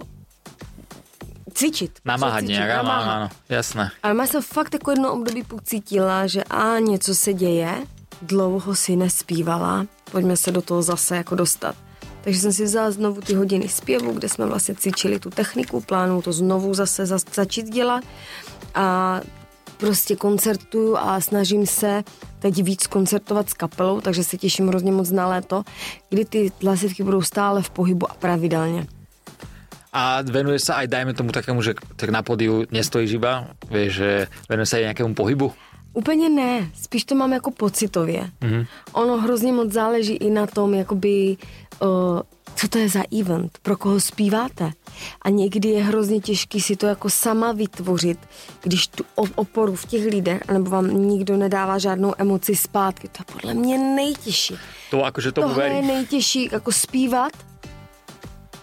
cvičit. 1.57 1.99
Namáhat 2.05 2.43
nějak, 2.43 2.79
ano, 2.79 2.91
ano, 2.91 3.29
jasné. 3.49 3.91
Ale 4.03 4.15
já 4.19 4.27
jsem 4.27 4.41
fakt 4.41 4.73
jako 4.73 4.91
jedno 4.91 5.13
období 5.13 5.43
pocítila, 5.43 6.27
že 6.27 6.43
a 6.43 6.79
něco 6.79 7.15
se 7.15 7.33
děje, 7.33 7.83
dlouho 8.21 8.75
si 8.75 8.95
nespívala, 8.95 9.85
pojďme 10.11 10.37
se 10.37 10.51
do 10.51 10.61
toho 10.61 10.81
zase 10.81 11.15
jako 11.15 11.35
dostat. 11.35 11.75
Takže 12.21 12.39
jsem 12.39 12.53
si 12.53 12.63
vzala 12.63 12.91
znovu 12.91 13.21
ty 13.21 13.33
hodiny 13.33 13.69
zpěvu, 13.69 14.11
kde 14.11 14.29
jsme 14.29 14.45
vlastně 14.45 14.75
cvičili 14.75 15.19
tu 15.19 15.29
techniku, 15.29 15.81
plánu 15.81 16.21
to 16.21 16.33
znovu 16.33 16.73
zase 16.73 17.05
za, 17.05 17.17
začít 17.33 17.69
dělat 17.69 18.03
a 18.75 19.19
prostě 19.77 20.15
koncertuju 20.15 20.97
a 20.97 21.21
snažím 21.21 21.65
se 21.65 22.03
teď 22.39 22.63
víc 22.63 22.87
koncertovat 22.87 23.49
s 23.49 23.53
kapelou, 23.53 24.01
takže 24.01 24.23
se 24.23 24.37
těším 24.37 24.67
hrozně 24.67 24.91
moc 24.91 25.11
na 25.11 25.27
léto, 25.27 25.63
kdy 26.09 26.25
ty 26.25 26.51
hlasivky 26.61 27.03
budou 27.03 27.21
stále 27.21 27.61
v 27.61 27.69
pohybu 27.69 28.11
a 28.11 28.13
pravidelně 28.13 28.87
a 29.93 30.21
venuje 30.21 30.59
sa 30.59 30.83
aj, 30.83 30.87
dajme 30.87 31.13
tomu 31.13 31.31
takému, 31.31 31.61
že 31.63 31.73
tak 31.95 32.09
na 32.09 32.21
podiu 32.21 32.67
nestojíš 32.71 33.17
iba, 33.17 33.47
vieš, 33.71 33.91
že 33.93 34.09
venuje 34.49 34.67
sa 34.67 34.77
aj 34.77 34.83
nějakému 34.83 35.13
pohybu? 35.15 35.53
Úplně 35.93 36.29
ne, 36.29 36.69
spíš 36.73 37.05
to 37.05 37.15
mám 37.15 37.33
jako 37.33 37.51
pocitově. 37.51 38.29
Mm-hmm. 38.41 38.67
Ono 38.93 39.17
hrozně 39.17 39.53
moc 39.53 39.71
záleží 39.71 40.13
i 40.13 40.29
na 40.29 40.47
tom, 40.47 40.73
jakoby, 40.73 41.37
uh, 41.81 42.21
co 42.55 42.67
to 42.67 42.77
je 42.77 42.89
za 42.89 43.03
event, 43.19 43.57
pro 43.61 43.77
koho 43.77 43.99
zpíváte. 43.99 44.71
A 45.21 45.29
někdy 45.29 45.69
je 45.69 45.83
hrozně 45.83 46.19
těžký 46.19 46.61
si 46.61 46.75
to 46.75 46.85
jako 46.85 47.09
sama 47.09 47.51
vytvořit, 47.51 48.19
když 48.61 48.87
tu 48.87 49.03
oporu 49.35 49.75
v 49.75 49.85
těch 49.85 50.05
lidech, 50.05 50.41
nebo 50.47 50.69
vám 50.69 50.87
nikdo 50.87 51.37
nedává 51.37 51.77
žádnou 51.77 52.13
emoci 52.17 52.55
zpátky. 52.55 53.07
To 53.07 53.17
je 53.21 53.25
podle 53.33 53.53
mě 53.53 53.77
nejtěžší. 53.77 54.55
To 54.91 54.97
jakože 54.97 55.31
to 55.31 55.41
Tohle 55.41 55.69
je 55.69 55.81
nejtěžší, 55.81 56.49
jako 56.51 56.71
zpívat 56.71 57.31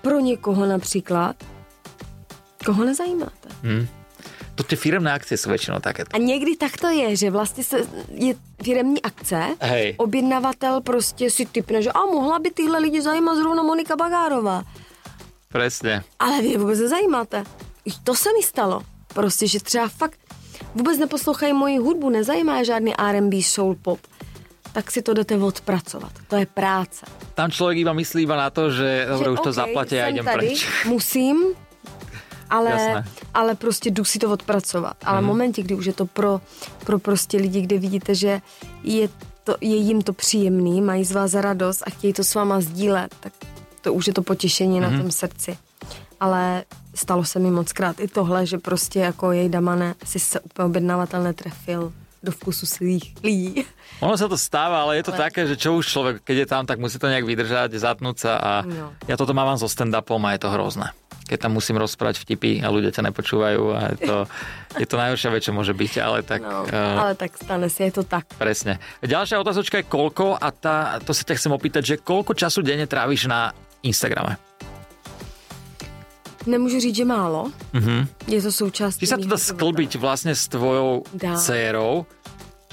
pro 0.05 0.21
někoho 0.21 0.67
například, 0.67 1.37
koho 2.67 2.85
nezajímáte. 2.85 3.49
Hmm. 3.63 3.87
To 4.55 4.63
ty 4.63 4.77
firmné 4.77 5.13
akce 5.13 5.37
jsou 5.37 5.49
většinou 5.49 5.79
také. 5.79 6.05
A 6.13 6.19
někdy 6.19 6.57
tak 6.57 6.77
to 6.77 6.89
je, 6.89 7.17
že 7.17 7.31
vlastně 7.31 7.65
se, 7.65 7.77
je 8.15 8.35
firmní 8.63 9.03
akce, 9.03 9.45
Hej. 9.61 9.95
objednavatel 9.97 10.81
prostě 10.81 11.31
si 11.31 11.47
typne, 11.47 11.83
že 11.83 11.93
a 11.93 12.01
mohla 12.01 12.39
by 12.39 12.51
tyhle 12.51 12.79
lidi 12.79 13.03
zajímat 13.03 13.37
zrovna 13.37 13.63
Monika 13.63 13.97
Bagárová. 13.97 14.63
Přesně. 15.49 16.03
Ale 16.19 16.43
vy 16.43 16.57
vůbec 16.57 16.79
nezajímáte. 16.79 17.45
To 18.05 18.15
se 18.15 18.29
mi 18.33 18.43
stalo. 18.43 18.83
Prostě, 19.15 19.47
že 19.47 19.61
třeba 19.61 19.89
fakt 19.89 20.19
vůbec 20.75 20.99
neposlouchají 20.99 21.53
moji 21.53 21.79
hudbu, 21.79 22.11
nezajímá 22.11 22.63
žádný 22.63 22.95
R&B, 22.99 23.43
soul 23.43 23.77
pop 23.83 24.01
tak 24.75 24.91
si 24.91 25.03
to 25.03 25.15
jdete 25.15 25.37
odpracovat. 25.37 26.13
To 26.29 26.37
je 26.37 26.47
práce. 26.47 27.07
Tam 27.35 27.51
člověk 27.51 27.79
iba 27.79 27.93
myslí 27.93 28.23
iba 28.23 28.37
na 28.37 28.51
to, 28.51 28.71
že, 28.71 29.07
že 29.07 29.31
už 29.31 29.39
okay, 29.39 29.45
to 29.45 29.53
zaplatí 29.53 30.01
a 30.01 30.09
jdem 30.09 30.25
tady, 30.25 30.47
preč. 30.47 30.69
Musím, 30.87 31.45
ale, 32.51 33.05
ale 33.35 33.55
prostě 33.55 33.91
jdu 33.91 34.05
si 34.05 34.19
to 34.19 34.31
odpracovat. 34.31 34.97
Ale 35.05 35.21
mm. 35.21 35.25
v 35.25 35.29
momentě, 35.29 35.63
kdy 35.63 35.75
už 35.75 35.87
je 35.87 35.93
to 35.93 36.07
pro, 36.07 36.41
pro 36.85 36.99
prostě 36.99 37.39
lidi, 37.39 37.61
kde 37.61 37.79
vidíte, 37.79 38.15
že 38.15 38.41
je, 38.83 39.09
to, 39.45 39.57
je 39.61 39.77
jim 39.77 40.03
to 40.03 40.13
příjemný, 40.13 40.81
mají 40.81 41.05
z 41.05 41.13
vás 41.13 41.35
radost 41.35 41.83
a 41.87 41.91
chtějí 41.91 42.13
to 42.13 42.25
s 42.25 42.35
váma 42.35 42.61
sdílet, 42.61 43.15
tak 43.21 43.33
to 43.81 43.95
už 43.95 44.07
je 44.07 44.13
to 44.13 44.23
potěšení 44.23 44.77
mm. 44.77 44.83
na 44.83 44.89
mhm. 44.89 45.01
tom 45.01 45.11
srdci. 45.11 45.59
Ale 46.21 46.65
stalo 46.95 47.25
se 47.25 47.39
mi 47.39 47.51
moc 47.51 47.73
krát 47.73 48.01
i 48.01 48.09
tohle, 48.09 48.47
že 48.47 48.59
prostě 48.59 49.01
jako 49.01 49.33
jej 49.33 49.49
damane 49.49 49.95
si 50.05 50.19
se 50.19 50.41
úplně 50.41 50.67
objednavatel 50.67 51.23
netrefil 51.23 51.93
do 52.25 52.33
vkusu 52.33 52.65
svých 52.65 53.13
lidí. 53.21 53.69
Ono 54.01 54.17
sa 54.17 54.27
to 54.27 54.41
stáva, 54.41 54.89
ale 54.89 54.99
je 54.99 55.05
to 55.07 55.15
ale... 55.15 55.31
také, 55.31 55.45
že 55.45 55.61
čo 55.61 55.77
už 55.77 55.85
človek, 55.85 56.15
keď 56.25 56.37
je 56.45 56.47
tam, 56.49 56.63
tak 56.65 56.81
musí 56.81 56.97
to 56.97 57.07
nejak 57.07 57.29
vydržať, 57.29 57.77
zatnúť 57.77 58.17
sa 58.17 58.33
a 58.41 58.53
no. 58.65 58.97
ja 59.05 59.15
toto 59.15 59.37
mám 59.37 59.55
so 59.61 59.69
stand-upom 59.69 60.19
a 60.25 60.35
je 60.35 60.41
to 60.43 60.49
hrozné. 60.51 60.91
Keď 61.25 61.49
tam 61.49 61.57
musím 61.57 61.81
rozprávať 61.81 62.21
vtipy 62.21 62.61
a 62.61 62.69
ľudia 62.69 62.93
ťa 62.93 63.09
nepočúvajú 63.09 63.63
a 63.73 63.81
je 63.97 63.99
to, 64.05 64.17
je 64.77 64.87
to 64.89 64.97
najhoršia 65.01 65.33
vec, 65.33 65.43
čo 65.45 65.57
môže 65.57 65.73
byť, 65.73 65.93
ale 66.05 66.21
tak... 66.21 66.45
No, 66.45 66.69
uh, 66.69 67.01
ale 67.01 67.13
tak 67.17 67.33
stane 67.41 67.69
si, 67.73 67.81
je 67.81 67.93
to 67.97 68.05
tak. 68.05 68.29
Presne. 68.37 68.77
Ďalšia 69.01 69.41
otázočka 69.41 69.81
je 69.81 69.89
koľko 69.89 70.37
a 70.37 70.49
tá, 70.53 71.01
to 71.01 71.17
sa 71.17 71.25
ťa 71.25 71.41
chcem 71.41 71.53
opýtať, 71.57 71.83
že 71.85 71.97
koľko 71.97 72.37
času 72.37 72.61
denne 72.61 72.85
tráviš 72.85 73.25
na 73.25 73.57
Instagrame? 73.81 74.37
Nemůžu 76.47 76.81
říct, 76.81 76.97
že 76.97 77.05
málo. 77.05 77.51
Mm-hmm. 77.75 78.07
Je 78.27 78.43
to 78.43 78.53
součástí. 78.53 79.01
Ty 79.01 79.07
sa 79.07 79.17
teda 79.17 79.37
sklbiť 79.37 79.97
vlastně 79.97 80.35
s 80.35 80.49
tvojou 80.49 81.05
Dá. 81.15 81.37
dcerou. 81.37 82.07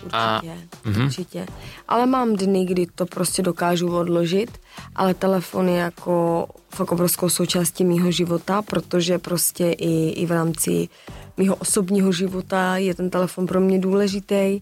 Určitě, 0.02 0.18
a, 0.18 0.42
mm-hmm. 0.42 1.06
určitě. 1.06 1.46
Ale 1.88 2.06
mám 2.06 2.36
dny, 2.36 2.66
kdy 2.66 2.88
to 2.96 3.06
prostě 3.06 3.42
dokážu 3.42 3.96
odložit, 3.96 4.50
ale 4.96 5.14
telefon 5.14 5.70
je 5.70 5.78
jako 5.78 6.48
fakt 6.70 6.92
obrovskou 6.92 7.30
součástí 7.30 7.86
mýho 7.86 8.12
života, 8.12 8.62
protože 8.62 9.18
prostě 9.18 9.72
i, 9.72 10.10
i 10.10 10.26
v 10.26 10.32
rámci 10.32 10.90
mýho 11.38 11.56
osobního 11.56 12.12
života 12.12 12.78
je 12.78 12.96
ten 12.96 13.10
telefon 13.10 13.48
pro 13.48 13.60
mě 13.62 13.80
důležitý 13.80 14.62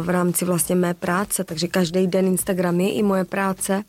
v 0.00 0.08
rámci 0.08 0.44
vlastně 0.44 0.74
mé 0.74 0.94
práce, 0.94 1.44
takže 1.44 1.68
každý 1.68 2.06
den 2.06 2.26
Instagram 2.26 2.80
je 2.80 2.92
i 2.92 3.02
moje 3.02 3.24
práce, 3.24 3.82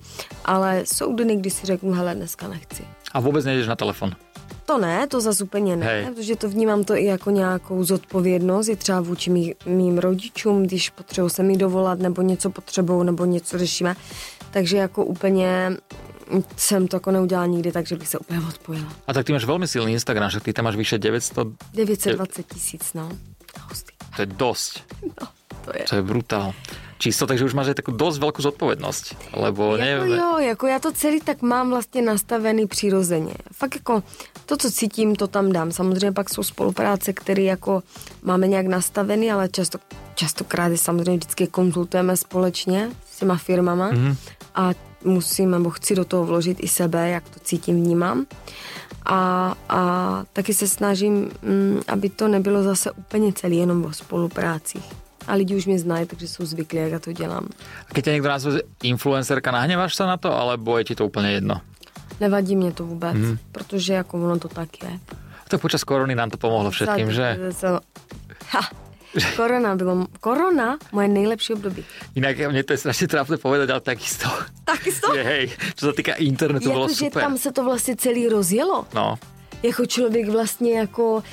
ale 0.46 0.84
jsou 0.86 1.16
dny, 1.16 1.36
kdy 1.36 1.50
si 1.50 1.66
řeknu, 1.66 1.92
hele, 1.92 2.16
dneska 2.16 2.48
nechci. 2.48 2.84
A 3.12 3.20
vůbec 3.20 3.46
nejdeš 3.46 3.68
na 3.68 3.76
telefon? 3.76 4.12
To 4.66 4.78
ne, 4.78 5.08
to 5.08 5.22
zase 5.22 5.44
úplně 5.44 5.76
ne, 5.76 5.86
Hej. 5.86 6.06
protože 6.06 6.36
to 6.36 6.50
vnímám 6.50 6.84
to 6.84 6.96
i 6.96 7.06
jako 7.06 7.30
nějakou 7.30 7.84
zodpovědnost, 7.84 8.68
i 8.68 8.76
třeba 8.76 9.02
vůči 9.02 9.30
mý, 9.30 9.56
mým 9.66 9.98
rodičům, 9.98 10.64
když 10.64 10.90
potřebuji 10.90 11.30
se 11.30 11.44
mi 11.44 11.58
dovolat, 11.58 12.00
nebo 12.00 12.22
něco 12.22 12.50
potřebují, 12.50 13.06
nebo 13.06 13.26
něco 13.26 13.58
řešíme, 13.58 13.96
takže 14.52 14.78
jako 14.78 15.06
úplně 15.06 15.78
jsem 16.58 16.88
to 16.88 16.96
jako 16.96 17.12
neudělala 17.12 17.46
nikdy, 17.48 17.72
takže 17.72 17.96
bych 17.96 18.08
se 18.08 18.20
úplně 18.20 18.40
odpojila. 18.48 18.94
A 19.08 19.14
tak 19.14 19.26
ty 19.26 19.34
máš 19.34 19.46
velmi 19.46 19.68
silný 19.68 19.94
Instagram, 19.94 20.30
že 20.30 20.40
ty 20.40 20.54
tam 20.54 20.66
máš 20.66 20.76
vyše 20.76 20.98
900... 20.98 21.38
920 21.74 22.48
tisíc, 22.54 22.94
no. 22.94 23.10
Hustý. 23.70 23.94
To 24.16 24.22
je 24.22 24.26
dosť. 24.26 24.84
No, 25.22 25.28
to 25.66 25.72
je. 25.78 25.86
To 25.90 25.96
je 25.96 26.02
brutál. 26.02 26.54
Čisto, 27.04 27.28
takže 27.28 27.44
už 27.44 27.52
máš 27.52 27.76
aj 27.76 27.84
takú 27.84 27.92
dosť 27.92 28.18
veľkú 28.24 28.40
zodpovednosť. 28.40 29.36
Lebo 29.36 29.76
Jako 29.76 29.84
neviem, 29.84 30.16
jo, 30.16 30.40
jako 30.40 30.68
já 30.68 30.80
to 30.80 30.92
celý 30.92 31.20
tak 31.20 31.42
mám 31.42 31.70
vlastně 31.70 32.02
nastavený 32.02 32.68
přirozeně. 32.68 33.34
Fakt 33.52 33.76
jako 33.76 34.04
to, 34.46 34.58
co 34.58 34.72
cítím, 34.72 35.16
to 35.16 35.28
tam 35.28 35.52
dám. 35.52 35.72
Samozřejmě 35.72 36.12
pak 36.12 36.30
jsou 36.30 36.44
spolupráce, 36.44 37.14
které 37.14 37.44
jako 37.44 37.84
máme 38.24 38.48
nějak 38.48 38.68
nastavený, 38.68 39.32
ale 39.32 39.50
často, 39.50 39.78
častokrát 40.16 40.72
je 40.72 40.78
samozřejmě 40.78 41.18
vždycky 41.18 41.48
konzultujeme 41.48 42.18
společně 42.18 42.92
s 43.12 43.20
těma 43.20 43.36
firmama 43.38 43.92
mm-hmm. 43.92 44.16
a 44.56 44.72
musím 45.04 45.52
nebo 45.52 45.70
chci 45.70 45.96
do 45.96 46.06
toho 46.06 46.26
vložit 46.26 46.58
i 46.64 46.68
sebe, 46.68 47.10
jak 47.10 47.30
to 47.30 47.40
cítím, 47.40 47.76
vnímám. 47.76 48.26
A, 49.06 49.56
a 49.70 49.80
taky 50.34 50.54
se 50.54 50.68
snažím, 50.68 51.32
mm, 51.42 51.82
aby 51.88 52.10
to 52.10 52.28
nebylo 52.28 52.64
zase 52.64 52.92
úplně 52.92 53.34
celý 53.34 53.58
jenom 53.58 53.86
o 53.86 53.94
spoluprácích. 53.94 55.03
A 55.28 55.34
lidi 55.36 55.56
už 55.56 55.66
mě 55.66 55.80
znají, 55.80 56.06
takže 56.06 56.28
jsou 56.28 56.46
zvyklí, 56.46 56.80
jak 56.80 56.92
já 56.92 57.00
to 57.00 57.12
dělám. 57.12 57.48
A 57.90 57.92
keď 57.94 58.06
ťa 58.06 58.12
niekto 58.12 58.30
nazve 58.30 58.50
influencerka, 58.84 59.52
nahneváš 59.52 59.96
sa 59.96 60.06
na 60.06 60.18
to, 60.18 60.34
alebo 60.34 60.78
je 60.78 60.92
ti 60.92 60.96
to 60.96 61.08
úplne 61.08 61.32
jedno? 61.32 61.62
Nevadí 62.20 62.56
mě 62.56 62.72
to 62.72 62.86
vůbec, 62.86 63.16
mm. 63.16 63.38
protože 63.52 63.94
jako 63.94 64.18
ono 64.18 64.40
to 64.40 64.48
tak 64.48 64.84
je. 64.84 65.00
A 65.46 65.46
tak 65.48 65.62
počas 65.62 65.84
korony 65.84 66.16
nám 66.16 66.30
to 66.30 66.38
pomohlo 66.38 66.72
všetkým, 66.72 67.12
že? 67.12 67.38
Ha, 68.50 68.62
korona 69.36 69.76
bylo, 69.76 70.08
korona, 70.20 70.78
moje 70.92 71.08
nejlepší 71.08 71.54
období. 71.54 71.86
Inak 72.16 72.38
mne 72.50 72.64
to 72.64 72.74
je 72.74 72.82
strašne 72.82 73.08
trápne 73.08 73.38
povedať, 73.38 73.70
ale 73.70 73.82
takisto. 73.82 74.26
Takisto? 74.66 75.14
Je, 75.14 75.24
hej, 75.24 75.44
čo 75.78 75.90
sa 75.90 75.94
týka 75.94 76.18
internetu, 76.18 76.74
bolo 76.74 76.90
Jako, 76.90 76.94
že 76.94 77.06
super. 77.06 77.24
tam 77.24 77.38
se 77.38 77.52
to 77.52 77.64
vlastně 77.64 77.96
celý 77.96 78.28
rozjelo. 78.28 78.86
No, 78.94 79.16
Jako 79.64 79.86
člověk 79.86 80.30
vlastně 80.30 80.80
jako 80.80 81.24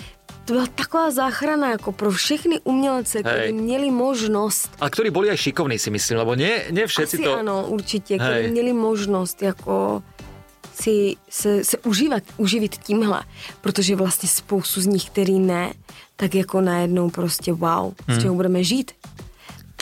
to 0.50 0.54
byla 0.54 0.66
taková 0.74 1.10
záchrana 1.10 1.70
jako 1.70 1.92
pro 1.92 2.10
všechny 2.10 2.60
umělce, 2.64 3.22
kteří 3.22 3.52
měli 3.52 3.90
možnost 3.90 4.70
ale 4.82 4.90
ktorí 4.90 5.14
boli 5.14 5.30
aj 5.30 5.38
šikovní, 5.38 5.78
si 5.78 5.90
myslím, 5.94 6.18
lebo 6.18 6.34
nie, 6.34 6.66
nie 6.74 6.86
všetci 6.90 7.16
Asi 7.16 7.24
to... 7.24 7.38
ano, 7.38 7.70
určitě, 7.70 8.18
kteří 8.18 8.50
měli 8.50 8.72
možnost 8.72 9.42
jako 9.42 10.02
si 10.74 11.14
se, 11.30 11.64
se 11.64 11.78
užívat, 11.78 12.22
uživit 12.36 12.76
tímhle, 12.76 13.22
protože 13.60 13.96
vlastně 13.96 14.28
spoustu 14.28 14.80
z 14.80 14.86
nich, 14.86 15.10
který 15.10 15.38
ne, 15.38 15.72
tak 16.16 16.34
jako 16.34 16.60
najednou 16.60 17.10
prostě 17.10 17.52
wow, 17.52 17.94
Hmm. 18.06 18.18
z 18.18 18.22
čeho 18.22 18.34
budeme 18.34 18.64
žít. 18.64 18.92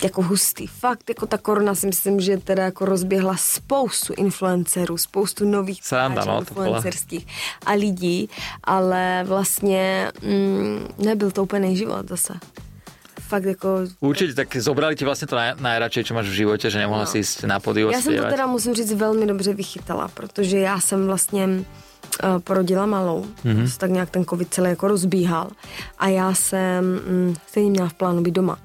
Jako 0.03 0.23
hustý. 0.23 0.67
Fakt, 0.67 1.09
jako 1.09 1.27
ta 1.27 1.39
korona 1.39 1.75
si 1.75 1.87
myslím, 1.87 2.21
že 2.21 2.37
teda 2.37 2.65
jako 2.65 2.85
rozběhla 2.85 3.37
spoustu 3.37 4.15
influencerů, 4.17 4.97
spoustu 4.99 5.45
nových 5.45 5.85
Sranda, 5.85 6.25
no, 6.25 6.39
influencerských 6.39 7.27
a 7.67 7.73
lidí, 7.73 8.29
ale 8.65 9.25
vlastně 9.27 10.13
mm, 10.23 10.89
nebyl 10.99 11.31
to 11.31 11.43
úplný 11.43 11.77
život 11.77 12.09
zase. 12.09 12.35
Fakt 13.29 13.45
jako 13.45 13.69
Určite, 14.01 14.35
tak 14.35 14.57
zobrali 14.57 14.97
ti 14.97 15.05
vlastne 15.05 15.29
to 15.29 15.37
naj, 15.37 15.61
najradšej, 15.61 16.05
čo 16.09 16.17
máš 16.17 16.33
v 16.33 16.49
živote, 16.49 16.71
že 16.73 16.81
nemohla 16.81 17.05
No. 17.05 17.11
si 17.13 17.21
ísť 17.21 17.45
na 17.45 17.61
podiu 17.61 17.91
Já 17.93 18.01
jsem 18.01 18.17
to 18.17 18.25
teda, 18.25 18.47
musím 18.47 18.75
říct, 18.75 18.93
velmi 18.93 19.27
dobře 19.27 19.55
vychytala, 19.55 20.09
protože 20.09 20.59
já 20.59 20.81
jsem 20.81 21.07
vlastně 21.07 21.45
uh, 21.47 22.39
porodila 22.41 22.87
malou, 22.87 23.27
mm-hmm. 23.45 23.77
tak 23.79 23.91
nějak 23.91 24.11
ten 24.11 24.25
covid 24.25 24.49
celý 24.55 24.71
jako 24.71 24.89
rozbíhal 24.89 25.51
a 25.99 26.09
já 26.09 26.35
jsem 26.35 26.85
mm, 26.85 27.35
stejně 27.47 27.71
měla 27.71 27.89
v 27.89 27.95
plánu 27.95 28.23
být 28.23 28.35
doma. 28.35 28.57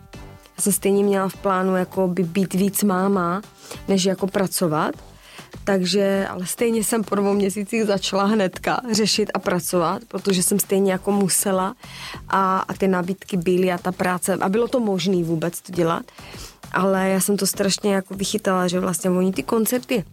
Jsem 0.59 0.73
stejně 0.73 1.03
měla 1.03 1.29
v 1.29 1.35
plánu 1.35 1.75
jako 1.75 2.07
by 2.07 2.23
být 2.23 2.53
víc 2.53 2.83
máma, 2.83 3.41
než 3.87 4.05
jako 4.05 4.27
pracovat. 4.27 4.95
Takže, 5.63 6.27
ale 6.29 6.45
stejně 6.45 6.83
jsem 6.83 7.03
po 7.03 7.15
dvou 7.15 7.33
měsících 7.33 7.85
začala 7.85 8.23
hnedka 8.23 8.81
řešit 8.91 9.31
a 9.33 9.39
pracovat, 9.39 10.01
protože 10.07 10.43
jsem 10.43 10.59
stejně 10.59 10.91
jako 10.91 11.11
musela 11.11 11.75
a, 12.29 12.59
a 12.59 12.73
ty 12.73 12.87
nabídky 12.87 13.37
byly 13.37 13.71
a 13.71 13.77
ta 13.77 13.91
práce, 13.91 14.33
a 14.33 14.49
bylo 14.49 14.67
to 14.67 14.79
možné 14.79 15.23
vůbec 15.23 15.61
to 15.61 15.71
dělat, 15.71 16.05
ale 16.71 17.09
já 17.09 17.19
jsem 17.19 17.37
to 17.37 17.47
strašně 17.47 17.93
jako 17.93 18.13
vychytala, 18.13 18.67
že 18.67 18.79
vlastně 18.79 19.09
oni 19.09 19.33
ty 19.33 19.43
koncerty 19.43 20.03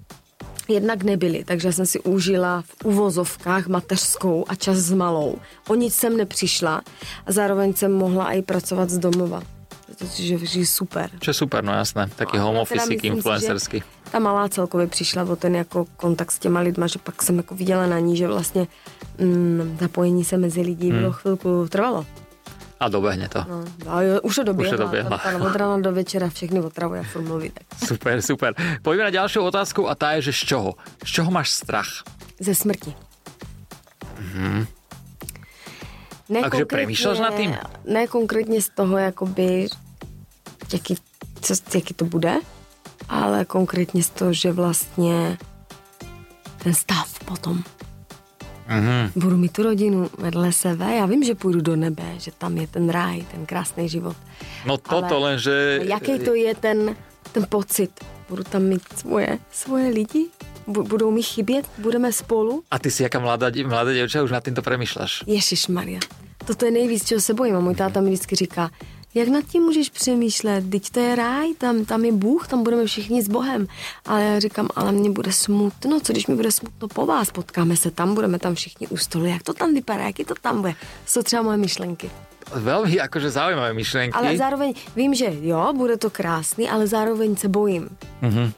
jednak 0.69 1.03
nebyly, 1.03 1.45
takže 1.45 1.73
jsem 1.73 1.87
si 1.87 2.01
užila 2.01 2.63
v 2.63 2.85
uvozovkách 2.85 3.67
mateřskou 3.67 4.45
a 4.49 4.55
čas 4.55 4.77
s 4.79 4.93
malou. 4.93 5.39
O 5.69 5.75
nic 5.75 5.95
jsem 5.95 6.17
nepřišla 6.17 6.83
a 7.27 7.33
zároveň 7.33 7.75
jsem 7.75 7.93
mohla 7.93 8.33
i 8.33 8.43
pracovat 8.43 8.91
z 8.91 8.99
domova. 8.99 9.43
Protože 10.01 10.39
že 10.41 10.65
je 10.65 10.67
super. 10.67 11.11
Čo 11.21 11.31
je 11.31 11.35
super, 11.37 11.61
no 11.61 11.77
jasné. 11.77 12.09
Taký 12.17 12.41
No, 12.41 12.45
home 12.49 12.57
office 12.65 12.89
myslím 12.89 13.21
si, 13.21 13.83
Ta 14.11 14.19
malá 14.19 14.49
celkově 14.49 14.87
přišla 14.87 15.23
o 15.23 15.37
ten 15.37 15.55
jako 15.57 15.85
kontakt 15.97 16.31
s 16.33 16.39
těma 16.39 16.61
lidma, 16.61 16.87
že 16.87 16.99
pak 16.99 17.23
jsem 17.23 17.37
jako 17.37 17.55
viděla 17.55 17.87
na 17.87 17.99
ní, 17.99 18.17
že 18.17 18.29
vlastně 18.29 18.67
mm, 19.19 19.77
zapojení 19.81 20.25
se 20.25 20.37
mezi 20.37 20.61
lidí 20.61 20.93
bylo 20.93 21.13
chvilku 21.13 21.69
trvalo. 21.69 22.07
A 22.81 22.89
dobehne 22.89 23.29
to. 23.29 23.45
No, 23.45 23.65
a 23.93 24.03
jo, 24.03 24.21
už 24.25 24.35
to 24.35 24.45
doběhla. 24.45 24.73
Už 24.73 24.79
to 24.79 24.83
doběhla. 24.85 25.19
Ta, 25.19 25.33
ta 25.33 25.45
od 25.45 25.57
rána 25.57 25.79
do 25.79 25.93
večera 25.93 26.29
všechny 26.29 26.61
otravuje 26.61 27.01
a 27.01 27.05
furt 27.05 27.23
mluví. 27.23 27.51
Tak. 27.51 27.65
Super, 27.89 28.23
super. 28.23 28.55
Poďme 28.83 29.05
na 29.05 29.13
ďalšiu 29.13 29.45
otázku 29.45 29.85
a 29.85 29.93
tá 29.93 30.17
je, 30.17 30.33
že 30.33 30.33
z 30.33 30.43
čoho? 30.57 30.71
Z 31.05 31.21
čoho 31.21 31.29
máš 31.29 31.53
strach? 31.53 32.09
Ze 32.41 32.57
smrti. 32.57 32.97
Ne 36.31 36.41
Takže 36.47 36.65
premýšľaš 36.65 37.19
nad 37.19 37.35
tým? 37.35 37.51
Ne 37.85 38.07
konkrétně 38.07 38.63
z 38.63 38.69
toho, 38.69 38.99
jakoby, 38.99 39.67
jaký, 40.73 40.97
co, 41.41 41.55
jaký 41.75 41.95
to 41.95 42.05
bude, 42.05 42.41
ale 43.09 43.45
konkrétně 43.45 44.03
z 44.03 44.11
toho, 44.11 44.33
že 44.33 44.53
vlastně 44.53 45.39
ten 46.63 46.75
stav 46.75 47.19
potom. 47.25 47.63
Mhm. 48.69 49.11
Budu 49.17 49.37
mít 49.37 49.53
tu 49.53 49.63
rodinu 49.63 50.11
vedle 50.19 50.53
sebe, 50.53 50.95
já 50.95 51.07
vím, 51.07 51.25
že 51.25 51.35
půjdu 51.35 51.61
do 51.61 51.77
nebe, 51.77 52.05
že 52.19 52.31
tam 52.39 52.57
je 52.57 52.67
ten 52.67 52.89
ráj, 52.91 53.23
ten 53.33 53.47
krásný 53.47 53.89
život. 53.89 54.17
No 54.67 54.79
toto 54.79 55.15
Ale 55.17 55.19
len, 55.19 55.39
že... 55.39 55.81
Jaký 55.83 56.19
to 56.19 56.35
je 56.35 56.55
ten, 56.55 56.97
ten 57.33 57.47
pocit? 57.49 57.91
Budu 58.29 58.45
tam 58.45 58.63
mít 58.63 58.83
svoje, 58.97 59.39
svoje 59.51 59.89
lidi? 59.91 60.27
Bu- 60.69 60.83
Budou 60.87 61.11
mi 61.11 61.23
chybět? 61.23 61.67
Budeme 61.79 62.13
spolu? 62.13 62.63
A 62.71 62.79
ty 62.79 62.91
si 62.91 63.03
jaká 63.03 63.19
mladá, 63.19 63.51
mladá 63.67 63.93
děvča, 63.93 64.23
už 64.23 64.31
nad 64.31 64.45
týmto 64.45 64.63
premýšľaš. 64.63 65.27
Ježíš 65.27 65.67
Maria. 65.67 65.99
Toto 66.47 66.65
je 66.65 66.71
nejvíc, 66.71 67.05
čeho 67.05 67.21
se 67.21 67.35
bojím. 67.35 67.57
A 67.57 67.61
můj 67.61 67.75
táta 67.75 68.01
mi 68.01 68.11
vždycky 68.11 68.37
říká, 68.37 68.71
jak 69.15 69.29
nad 69.29 69.45
tím 69.45 69.63
můžeš 69.63 69.91
přemýšlet? 69.91 70.71
Teď 70.71 70.91
to 70.91 71.01
je 71.01 71.17
ráj, 71.17 71.55
tam, 71.55 71.85
tam 71.85 72.05
je 72.05 72.13
Bůh, 72.13 72.49
tam 72.49 72.63
budeme 72.63 72.87
všichni 72.87 73.23
s 73.23 73.29
Bohem. 73.29 73.67
Ale 74.07 74.23
já 74.23 74.39
říkám, 74.39 74.69
ale 74.77 74.93
mně 74.93 75.11
bude 75.11 75.33
smutno, 75.33 76.01
co 76.01 76.13
když 76.13 76.27
mi 76.27 76.35
bude 76.35 76.53
smutno 76.53 76.89
po 76.89 77.07
vás? 77.07 77.31
Potkáme 77.31 77.77
se 77.77 77.91
tam, 77.91 78.15
budeme 78.15 78.39
tam 78.39 78.55
všichni 78.55 78.87
u 78.89 78.97
stolu. 78.97 79.25
Jak 79.25 79.43
to 79.43 79.53
tam 79.55 79.75
vypadá, 79.75 80.03
jaký 80.03 80.25
to 80.25 80.35
tam 80.41 80.61
bude? 80.61 80.75
Jsou 81.07 81.23
třeba 81.23 81.43
moje 81.43 81.57
myšlenky. 81.57 82.11
Veľmi 82.51 82.99
akože 82.99 83.31
zaujímavé 83.31 83.71
myšlienky. 83.79 84.17
Ale 84.19 84.35
zároveň 84.35 84.75
vím, 84.99 85.15
že 85.15 85.31
jo, 85.31 85.71
bude 85.71 85.95
to 85.97 86.11
krásný, 86.11 86.67
ale 86.67 86.87
zároveň 86.87 87.37
se 87.37 87.47
bojím. 87.47 87.87
Mm-hmm. 88.23 88.53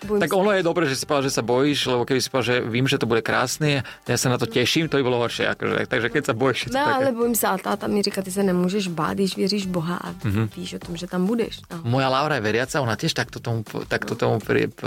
Bojím 0.00 0.20
Tak 0.20 0.32
ono 0.32 0.50
je 0.56 0.62
dobré, 0.64 0.88
že 0.88 0.96
si 0.96 1.04
povedal, 1.04 1.28
že 1.28 1.36
sa 1.36 1.44
bojíš, 1.44 1.92
lebo 1.92 2.08
keby 2.08 2.20
si 2.24 2.28
povedal, 2.32 2.48
že 2.48 2.56
vím, 2.64 2.86
že 2.88 2.96
to 2.96 3.04
bude 3.04 3.20
krásne, 3.20 3.84
ja 4.08 4.16
sa 4.16 4.32
na 4.32 4.40
to 4.40 4.48
teším, 4.48 4.88
to 4.88 4.96
by 4.96 5.04
bolo 5.04 5.20
horšie. 5.20 5.44
Akože. 5.52 5.84
Takže 5.86 6.08
keď 6.08 6.22
sa 6.24 6.34
bojíš, 6.34 6.72
to 6.72 6.76
No, 6.76 6.80
také... 6.80 6.94
ale 6.96 7.08
bojím 7.12 7.34
se, 7.36 7.46
a 7.46 7.58
táta 7.58 7.86
mi 7.86 8.02
říká, 8.02 8.22
ty 8.22 8.32
se 8.32 8.42
nemůžeš 8.42 8.88
bát, 8.88 9.14
když 9.14 9.36
věříš 9.36 9.66
Boha 9.66 9.96
a 9.96 10.12
mm-hmm. 10.12 10.48
víš 10.56 10.74
o 10.74 10.78
tom, 10.78 10.96
že 10.96 11.06
tam 11.06 11.26
budeš. 11.26 11.60
No. 11.70 11.80
Moja 11.84 12.08
Laura 12.08 12.34
je 12.34 12.40
veriaca, 12.40 12.80
ona 12.80 12.96
tiež 12.96 13.12
takto 13.12 13.40
tomu, 13.40 13.60
takto 13.88 14.14
tomu 14.16 14.40
pri, 14.40 14.72
p, 14.72 14.80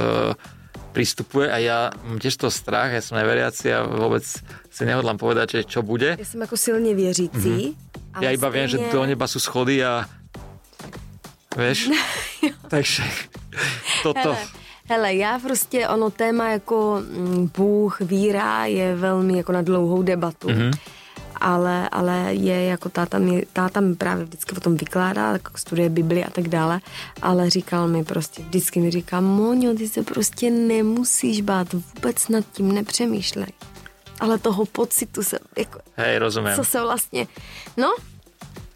pristupuje 0.93 1.49
a 1.49 1.57
ja 1.57 1.77
mám 2.05 2.21
tiež 2.21 2.37
to 2.37 2.53
strach, 2.53 2.93
ja 2.93 3.01
som 3.01 3.17
neveriaci 3.17 3.69
a 3.73 3.81
vôbec 3.85 4.25
si 4.69 4.83
nehodlám 4.85 5.17
povedať, 5.17 5.61
že 5.61 5.61
čo 5.65 5.81
bude. 5.81 6.17
Já 6.19 6.25
jsem 6.25 6.41
jako 6.41 6.57
silně 6.57 6.95
věřící. 6.95 7.37
Mm-hmm. 7.37 8.21
Ja 8.21 8.29
iba 8.29 8.49
viem, 8.49 8.69
že 8.69 8.77
do 8.93 9.01
neba 9.05 9.25
sú 9.25 9.41
schody 9.41 9.81
a 9.81 10.05
vieš, 11.57 11.89
takže 12.73 13.01
toto... 14.05 14.37
Hele, 14.37 14.62
hele, 14.89 15.15
já 15.15 15.39
prostě, 15.39 15.87
ono 15.87 16.09
téma 16.09 16.49
jako 16.49 17.01
mm, 17.09 17.49
Bůh, 17.57 18.01
víra 18.01 18.65
je 18.65 18.95
velmi 18.95 19.37
jako 19.37 19.51
na 19.51 19.61
dlouhou 19.61 20.01
debatu. 20.01 20.47
Mm-hmm. 20.47 20.71
Ale, 21.35 21.89
ale 21.89 22.33
je 22.33 22.65
jako 22.65 22.89
táta 22.89 23.19
mi, 23.19 23.45
táta 23.53 23.79
mi 23.79 23.95
právě 23.95 24.25
vždycky 24.25 24.55
o 24.55 24.59
tom 24.59 24.77
vykládá, 24.77 25.31
jako 25.31 25.57
studuje 25.57 25.89
Bibli 25.89 26.25
a 26.25 26.29
tak 26.29 26.47
dále, 26.47 26.79
ale 27.21 27.49
říkal 27.49 27.87
mi 27.87 28.03
prostě, 28.03 28.43
vždycky 28.43 28.79
mi 28.79 28.91
říká, 28.91 29.21
Moňo, 29.21 29.73
ty 29.73 29.87
se 29.89 30.03
prostě 30.03 30.51
nemusíš 30.51 31.41
bát, 31.41 31.73
vůbec 31.73 32.27
nad 32.27 32.45
tím 32.51 32.71
nepřemýšlej. 32.71 33.47
Ale 34.19 34.37
toho 34.37 34.65
pocitu 34.65 35.23
se, 35.23 35.39
jako, 35.57 35.79
Hej, 35.95 36.17
rozumiem. 36.17 36.55
co 36.55 36.63
se 36.63 36.81
vlastně, 36.81 37.27
no, 37.77 37.95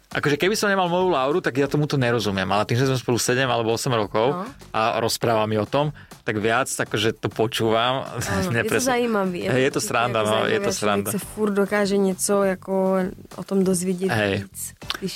Akože 0.08 0.34
keby 0.34 0.56
som 0.56 0.66
nemal 0.66 0.88
moju 0.88 1.08
Lauru, 1.08 1.38
tak 1.38 1.52
ja 1.54 1.68
tomuto 1.68 1.94
nerozumiem, 1.94 2.48
ale 2.48 2.64
tým, 2.64 2.80
že 2.80 2.88
sme 2.88 2.96
spolu 2.96 3.20
7 3.20 3.44
alebo 3.44 3.76
8 3.76 3.92
rokov 3.92 4.32
No. 4.32 4.48
a 4.72 4.96
rozpráva 4.98 5.44
mi 5.44 5.54
o 5.54 5.68
tom, 5.68 5.92
tak 6.24 6.36
viac 6.38 6.64
akože 6.64 7.12
to 7.14 7.28
počúvam. 7.28 8.08
Ano, 8.08 8.48
je 8.50 8.64
to 8.64 8.80
zajímavý. 8.92 9.52
Hej, 9.52 9.62
je 9.62 9.72
to 9.76 9.80
sranda, 9.80 10.20
jako 10.20 10.32
no, 10.32 10.38
je 10.46 10.60
to 10.60 10.72
sranda. 10.72 11.10
se 11.10 11.18
furt 11.18 11.52
dokáže 11.52 11.96
něco 11.96 12.42
jako 12.42 12.96
o 13.36 13.42
tom 13.44 13.64
dozvědět 13.64 14.08
Hej. 14.08 14.34
víc. 14.48 14.60
Když 14.98 15.14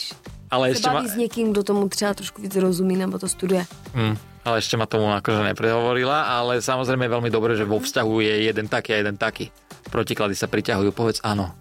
Ale 0.52 0.68
se 0.68 0.72
ešte 0.76 0.88
baví 0.92 1.08
ma... 1.08 1.12
s 1.12 1.16
někým, 1.16 1.52
kdo 1.52 1.62
tomu 1.62 1.88
třeba 1.88 2.14
trošku 2.14 2.42
víc 2.42 2.56
rozumí 2.56 2.96
nebo 2.96 3.16
to 3.18 3.28
studuje. 3.28 3.64
Mm. 3.96 4.16
ale 4.44 4.58
ešte 4.58 4.76
ma 4.76 4.90
tomu 4.90 5.06
akože 5.08 5.54
neprehovorila, 5.54 6.26
ale 6.36 6.58
samozrejme 6.60 7.06
je 7.06 7.14
veľmi 7.14 7.30
dobré, 7.30 7.54
že 7.56 7.62
vo 7.64 7.78
vzťahu 7.80 8.14
je 8.20 8.34
jeden 8.50 8.66
taký 8.68 8.90
a 8.92 8.96
jeden 9.00 9.14
taký. 9.16 9.48
Protiklady 9.88 10.34
sa 10.36 10.50
priťahujú, 10.50 10.90
povedz 10.92 11.22
áno. 11.22 11.54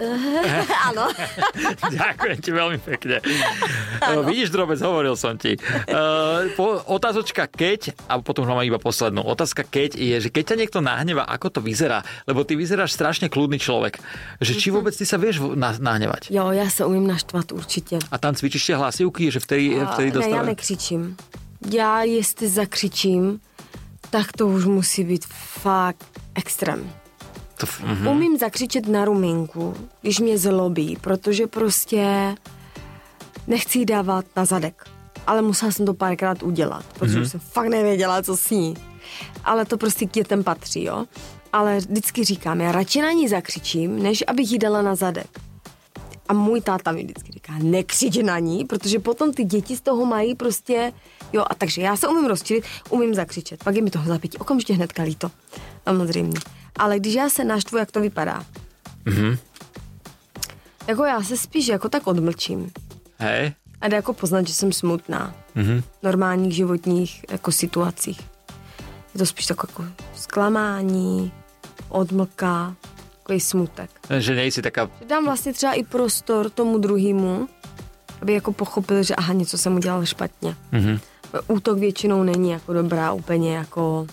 Áno. 0.88 1.04
Ďakujem 2.00 2.38
ti 2.40 2.50
veľmi 2.50 2.78
pekne. 2.80 3.20
No, 4.00 4.24
vidíš, 4.24 4.48
drobec, 4.52 4.80
hovoril 4.80 5.14
som 5.16 5.36
ti. 5.36 5.60
Uh, 5.88 6.48
po, 6.56 6.80
otázočka 6.88 7.46
keď, 7.46 7.92
a 8.08 8.18
potom 8.24 8.48
mám 8.48 8.64
iba 8.64 8.80
poslednú. 8.80 9.20
Otázka 9.22 9.64
keď 9.64 9.96
je, 10.00 10.16
že 10.24 10.28
keď 10.32 10.54
ťa 10.54 10.56
niekto 10.56 10.78
nahneva, 10.80 11.28
ako 11.28 11.58
to 11.58 11.60
vyzerá? 11.60 12.00
Lebo 12.24 12.44
ty 12.44 12.56
vyzeráš 12.56 12.96
strašne 12.96 13.28
kľudný 13.28 13.60
človek. 13.60 14.00
Že 14.40 14.52
či 14.56 14.68
vôbec 14.72 14.96
ty 14.96 15.04
sa 15.04 15.20
vieš 15.20 15.44
na, 15.54 15.76
nahnevať? 15.76 16.32
Jo, 16.32 16.50
já 16.50 16.70
se 16.70 16.84
umím 16.84 17.06
naštvat 17.06 17.52
určitě. 17.52 17.98
A 18.10 18.18
tam 18.18 18.34
cvičíš 18.34 18.66
tie 18.66 18.76
hlasivky, 18.76 19.30
že 19.30 19.40
vtedy, 19.40 19.76
vtedy 19.92 20.08
Ne, 20.10 20.14
já 20.14 20.20
dostávaš... 20.20 20.46
nekřičím. 20.46 21.16
Já 21.70 22.02
jestli 22.02 22.48
zakřičím, 22.48 23.40
tak 24.10 24.32
to 24.32 24.46
už 24.46 24.64
musí 24.64 25.04
být 25.04 25.24
fakt 25.62 26.06
extrém. 26.34 26.99
To, 27.60 27.66
mhm. 27.86 28.06
Umím 28.08 28.38
zakřičet 28.38 28.88
na 28.88 29.04
ruminku, 29.04 29.74
když 30.02 30.18
mě 30.18 30.38
zlobí, 30.38 30.96
protože 31.00 31.46
prostě 31.46 32.34
nechci 33.46 33.78
jí 33.78 33.84
dávat 33.86 34.24
na 34.36 34.44
zadek. 34.44 34.84
Ale 35.26 35.42
musela 35.42 35.72
jsem 35.72 35.86
to 35.86 35.94
párkrát 35.94 36.42
udělat, 36.42 36.84
protože 36.98 37.14
Mhm. 37.18 37.22
mm-hmm. 37.22 37.30
jsem 37.30 37.40
fakt 37.40 37.68
nevěděla, 37.68 38.22
co 38.22 38.36
s 38.36 38.50
ní. 38.50 38.74
Ale 39.44 39.64
to 39.64 39.76
prostě 39.78 40.06
k 40.06 40.12
dětem 40.12 40.44
patří, 40.44 40.84
jo. 40.84 41.04
Ale 41.52 41.78
vždycky 41.78 42.24
říkám, 42.24 42.60
já 42.60 42.72
radši 42.72 43.02
na 43.02 43.12
ní 43.12 43.28
zakřičím, 43.28 44.02
než 44.02 44.24
abych 44.26 44.52
jí 44.52 44.58
dala 44.58 44.82
na 44.82 44.94
zadek. 44.94 45.40
A 46.28 46.32
můj 46.32 46.60
táta 46.60 46.92
mi 46.92 47.02
vždycky 47.04 47.32
říká, 47.32 47.52
nekřič 47.62 48.16
na 48.22 48.38
ní, 48.38 48.64
protože 48.64 48.98
potom 48.98 49.32
ty 49.32 49.44
děti 49.44 49.76
z 49.76 49.80
toho 49.80 50.06
mají 50.06 50.34
prostě, 50.34 50.92
jo, 51.32 51.44
a 51.50 51.54
takže 51.54 51.82
já 51.82 51.96
se 51.96 52.08
umím 52.08 52.26
rozčilit, 52.26 52.64
umím 52.90 53.14
zakřičet, 53.14 53.64
pak 53.64 53.74
je 53.76 53.82
mi 53.82 53.90
toho 53.90 54.04
zapětí, 54.04 54.38
okamžitě 54.38 54.74
hnedka 54.74 55.02
líto, 55.02 55.30
samozřejmě. 55.84 56.40
Ale 56.76 56.98
když 56.98 57.14
já 57.14 57.28
se 57.30 57.44
naštvu, 57.44 57.78
jak 57.78 57.90
to 57.90 58.00
vypadá? 58.00 58.44
Mhm. 59.04 59.36
Jako 60.86 61.04
já 61.04 61.22
se 61.22 61.36
spíš 61.36 61.68
jako 61.68 61.88
tak 61.88 62.06
odmlčím. 62.06 62.70
Hej? 63.18 63.52
A 63.80 63.88
jde 63.88 63.96
jako 63.96 64.12
poznat, 64.12 64.46
že 64.46 64.54
jsem 64.54 64.72
smutná. 64.72 65.34
Mhm. 65.54 65.80
V 66.00 66.02
normálních 66.02 66.54
životních 66.54 67.24
jako 67.30 67.52
situacích. 67.52 68.20
Je 69.14 69.18
to 69.18 69.26
spíš 69.26 69.46
tak 69.46 69.56
jako 69.68 69.84
zklamání, 70.14 71.32
odmlka, 71.88 72.74
takový 73.18 73.40
smutek. 73.40 73.90
Že 74.18 74.34
nejsi 74.34 74.62
taká... 74.62 74.90
Dám 75.08 75.24
vlastně 75.24 75.52
třeba 75.52 75.72
i 75.72 75.82
prostor 75.84 76.50
tomu 76.50 76.78
druhému, 76.78 77.48
aby 78.22 78.32
jako 78.32 78.52
pochopil, 78.52 79.02
že 79.02 79.14
aha, 79.14 79.32
něco 79.32 79.58
jsem 79.58 79.76
udělal 79.76 80.06
špatně. 80.06 80.56
Mhm. 80.72 81.00
Útok 81.46 81.78
většinou 81.78 82.22
není 82.22 82.50
jako 82.50 82.72
dobrá 82.72 83.12
úplně 83.12 83.56
jako 83.56 84.06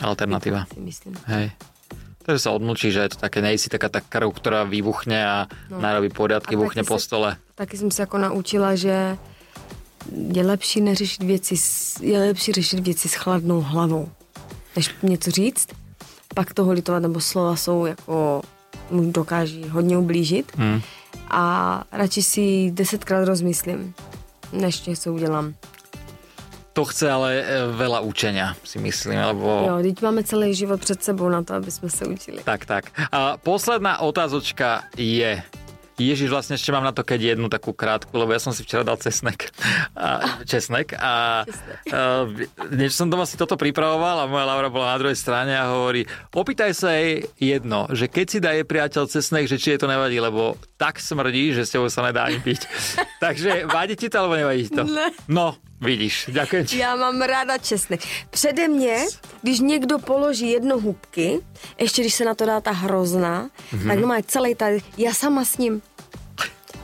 Alternatíva. 0.00 0.66
si 0.74 0.80
myslím. 0.80 1.14
Hej. 1.24 1.50
Takže 2.22 2.40
sa 2.42 2.54
odmlčí, 2.54 2.94
že 2.94 3.02
je 3.06 3.10
to 3.14 3.18
také, 3.18 3.42
nejsi 3.42 3.66
taká 3.66 3.90
tá 3.90 3.98
krv, 3.98 4.30
ktorá 4.30 4.62
vybuchne 4.62 5.18
a 5.18 5.36
no. 5.70 5.82
narobí 5.82 6.08
poriadky, 6.08 6.54
A 6.54 6.58
buchne 6.58 6.82
taky 6.86 6.90
po 6.94 6.98
stole. 6.98 7.36
Taky 7.54 7.76
jsem 7.76 7.90
se 7.90 8.02
jako 8.02 8.18
naučila, 8.18 8.74
že 8.74 9.18
je 10.32 10.42
lepší 10.42 10.80
neřešit 10.80 11.22
věci, 11.22 11.54
je 12.00 12.18
lepší 12.18 12.52
řešit 12.52 12.80
věci 12.80 13.08
s 13.08 13.14
chladnou 13.14 13.60
hlavou, 13.60 14.08
než 14.76 14.94
něco 15.02 15.30
říct. 15.30 15.68
Pak 16.34 16.54
toho 16.54 16.72
litovat, 16.72 17.02
nebo 17.02 17.20
slova 17.20 17.56
jsou 17.56 17.86
jako, 17.86 18.42
mu 18.90 19.12
dokáží 19.12 19.68
hodně 19.68 19.98
ublížit. 19.98 20.52
Hmm. 20.56 20.80
A 21.30 21.84
radši 21.92 22.22
si 22.22 22.70
desetkrát 22.70 23.24
rozmyslím, 23.24 23.94
než 24.52 24.84
něco 24.84 25.12
udělám. 25.12 25.54
To 26.72 26.88
chce 26.88 27.04
ale 27.04 27.30
e, 27.36 27.44
veľa 27.76 28.00
učenia, 28.00 28.56
si 28.64 28.80
myslím, 28.80 29.20
lebo... 29.20 29.68
Jo, 29.68 29.76
teď 29.84 29.96
máme 30.02 30.24
celý 30.24 30.54
život 30.56 30.80
před 30.80 31.04
sebou 31.04 31.28
na 31.28 31.42
to, 31.44 31.54
aby 31.54 31.70
jsme 31.70 31.90
se 31.90 32.06
učili. 32.06 32.40
Tak, 32.44 32.64
tak. 32.64 32.84
A 33.12 33.36
posledná 33.36 34.00
otázočka 34.00 34.82
je... 34.96 35.42
Ježiš, 36.00 36.32
vlastne 36.32 36.56
ešte 36.56 36.72
mám 36.72 36.88
na 36.88 36.96
to 36.96 37.04
keď 37.04 37.36
jednu 37.36 37.52
takú 37.52 37.76
krátku, 37.76 38.10
lebo 38.16 38.32
ja 38.32 38.40
som 38.40 38.56
si 38.56 38.64
včera 38.64 38.80
dal 38.80 38.96
cesnek. 38.96 39.52
A, 39.92 40.40
česnek. 40.48 40.96
A, 40.96 41.44
a 41.92 42.00
niečo 42.72 43.04
som 43.04 43.12
doma 43.12 43.28
si 43.28 43.36
toto 43.36 43.60
pripravoval 43.60 44.24
a 44.24 44.30
moja 44.30 44.48
Laura 44.48 44.72
bola 44.72 44.96
na 44.96 44.98
druhej 44.98 45.20
strane 45.20 45.52
a 45.52 45.68
hovorí, 45.68 46.08
opýtaj 46.32 46.72
sa 46.72 46.96
jej 46.96 47.28
jedno, 47.36 47.92
že 47.92 48.08
keď 48.08 48.26
si 48.26 48.38
daje 48.40 48.64
priateľ 48.64 49.04
cesnek, 49.04 49.44
že 49.44 49.60
či 49.60 49.76
jej 49.76 49.78
to 49.78 49.86
nevadí, 49.86 50.16
lebo 50.16 50.56
tak 50.80 50.96
smrdí, 50.96 51.52
že 51.52 51.68
s 51.68 51.76
tebou 51.76 51.92
sa 51.92 52.08
nedá 52.08 52.24
ani 52.24 52.40
piť. 52.40 52.66
Takže 53.24 53.68
vadí 53.68 53.94
ti 53.94 54.08
to, 54.08 54.16
alebo 54.24 54.40
nevadí 54.40 54.72
ti 54.72 54.72
to? 54.72 54.88
Ne. 54.88 55.12
No, 55.28 55.60
vidíš, 55.82 56.30
ďakujem 56.32 56.66
ti. 56.66 56.78
Já 56.78 56.96
mám 56.96 57.22
ráda 57.22 57.58
česnek. 57.58 58.00
Přede 58.30 58.68
mě, 58.68 58.96
když 59.42 59.60
někdo 59.60 59.98
položí 59.98 60.50
jedno 60.50 60.78
hubky, 60.78 61.40
ještě 61.78 62.02
když 62.02 62.14
se 62.14 62.24
na 62.24 62.34
to 62.34 62.46
dá 62.46 62.60
ta 62.60 62.70
hrozná, 62.70 63.40
Mhm. 63.72 63.82
mm-hmm. 63.82 63.88
tak 63.88 63.98
no 63.98 64.06
má 64.06 64.22
celý 64.26 64.54
tady, 64.54 64.82
já 64.98 65.12
sama 65.14 65.44
s 65.44 65.58
ním. 65.58 65.82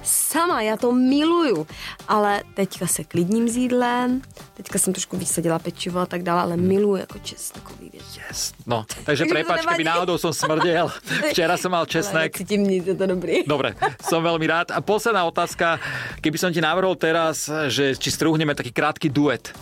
Sama, 0.09 0.63
já 0.63 0.77
to 0.77 0.93
miluju. 0.93 1.67
Ale 2.09 2.43
teďka 2.55 2.87
se 2.87 3.05
klidním 3.05 3.49
s 3.49 3.57
jídlem, 3.57 4.23
teďka 4.57 4.79
jsem 4.79 4.93
trošku 4.93 5.17
vysadila 5.17 5.59
pečivo 5.59 6.01
a 6.01 6.07
tak 6.07 6.23
dále, 6.23 6.43
ale 6.43 6.57
miluju 6.57 6.97
jako 6.97 7.19
česnekový 7.19 7.91
věci. 7.93 8.21
Yes. 8.29 8.53
No, 8.67 8.85
takže 9.05 9.25
prepač, 9.31 9.67
keby 9.69 9.85
náhodou 9.85 10.19
som 10.19 10.33
smrdel. 10.33 10.89
Včera 11.31 11.57
som 11.61 11.77
mal 11.77 11.85
česnek. 11.87 12.33
Ale 12.33 12.41
necítím 12.41 12.65
nic, 12.65 12.87
je 12.89 12.97
to 12.97 13.07
dobrý. 13.07 13.45
Dobre, 13.47 13.77
som 14.01 14.25
veľmi 14.25 14.47
rád. 14.49 14.73
A 14.73 14.81
posledná 14.81 15.29
otázka, 15.29 15.77
keby 16.25 16.37
som 16.41 16.49
ti 16.49 16.65
navrhol 16.65 16.97
teraz, 16.97 17.45
že 17.69 17.93
či 17.95 18.09
strúhneme 18.09 18.57
taký 18.57 18.73
krátky 18.73 19.13
duet. 19.13 19.53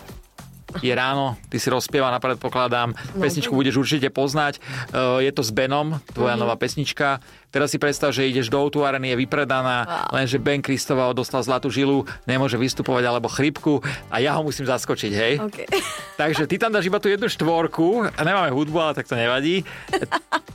Je 0.83 0.91
ráno, 0.91 1.39
ty 1.49 1.57
si 1.63 1.71
rozpieva, 1.71 2.11
na 2.11 2.19
predpokladám. 2.19 2.91
No, 2.91 3.21
Pesničku 3.23 3.55
budeš 3.55 3.79
určite 3.79 4.11
poznať. 4.11 4.59
Uh, 4.91 5.23
Je 5.23 5.31
to 5.31 5.39
s 5.41 5.49
Benom, 5.49 5.95
tvoja 6.11 6.35
Mhm. 6.35 6.41
nová 6.43 6.55
pesnička. 6.59 7.23
Teraz 7.47 7.71
si 7.71 7.79
predstav, 7.79 8.11
že 8.11 8.27
ideš 8.27 8.51
do 8.51 8.59
O2 8.59 8.83
areny, 8.83 9.15
je 9.15 9.17
vypredaná, 9.23 9.77
Wow. 9.87 10.19
lenže 10.19 10.37
Ben 10.37 10.59
Kristová 10.61 11.07
dostal 11.15 11.39
zlatú 11.43 11.71
žilu, 11.71 12.03
nemôže 12.27 12.59
vystupovať 12.59 13.03
alebo 13.07 13.31
chrypku 13.31 13.79
a 14.11 14.19
ja 14.19 14.35
ho 14.35 14.43
musím 14.43 14.67
zaskočiť, 14.67 15.11
hej? 15.15 15.33
Okay. 15.39 15.67
Takže 16.21 16.43
ty 16.43 16.59
tam 16.59 16.75
dáš 16.75 16.91
iba 16.91 16.99
tú 16.99 17.07
jednu 17.07 17.29
štvorku 17.29 18.03
a 18.03 18.21
nemáme 18.21 18.51
hudbu, 18.51 18.77
ale 18.79 18.93
tak 18.93 19.07
to 19.07 19.15
nevadí. 19.15 19.63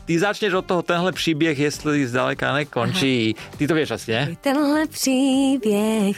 Ty 0.05 0.19
začneš 0.19 0.53
od 0.53 0.67
toho 0.67 0.83
tenhle 0.83 1.13
příběh, 1.13 1.59
jestli 1.59 2.07
zdaleka 2.07 2.53
nekončí. 2.53 3.35
Ty 3.57 3.67
to 3.69 3.75
vieš 3.75 3.91
asi, 3.91 4.11
ne? 4.13 4.37
Tenhle 4.41 4.87
příběh 4.87 6.17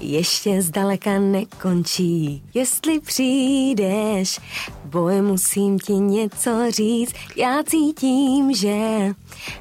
ještě 0.00 0.62
zdaleka 0.62 1.18
nekončí. 1.18 2.42
Jestli 2.54 3.00
přijdeš, 3.00 4.40
boj 4.86 5.22
musím 5.22 5.78
ti 5.78 5.92
něco 5.92 6.70
říct. 6.70 7.14
Já 7.36 7.62
cítím, 7.62 8.54
že 8.54 8.76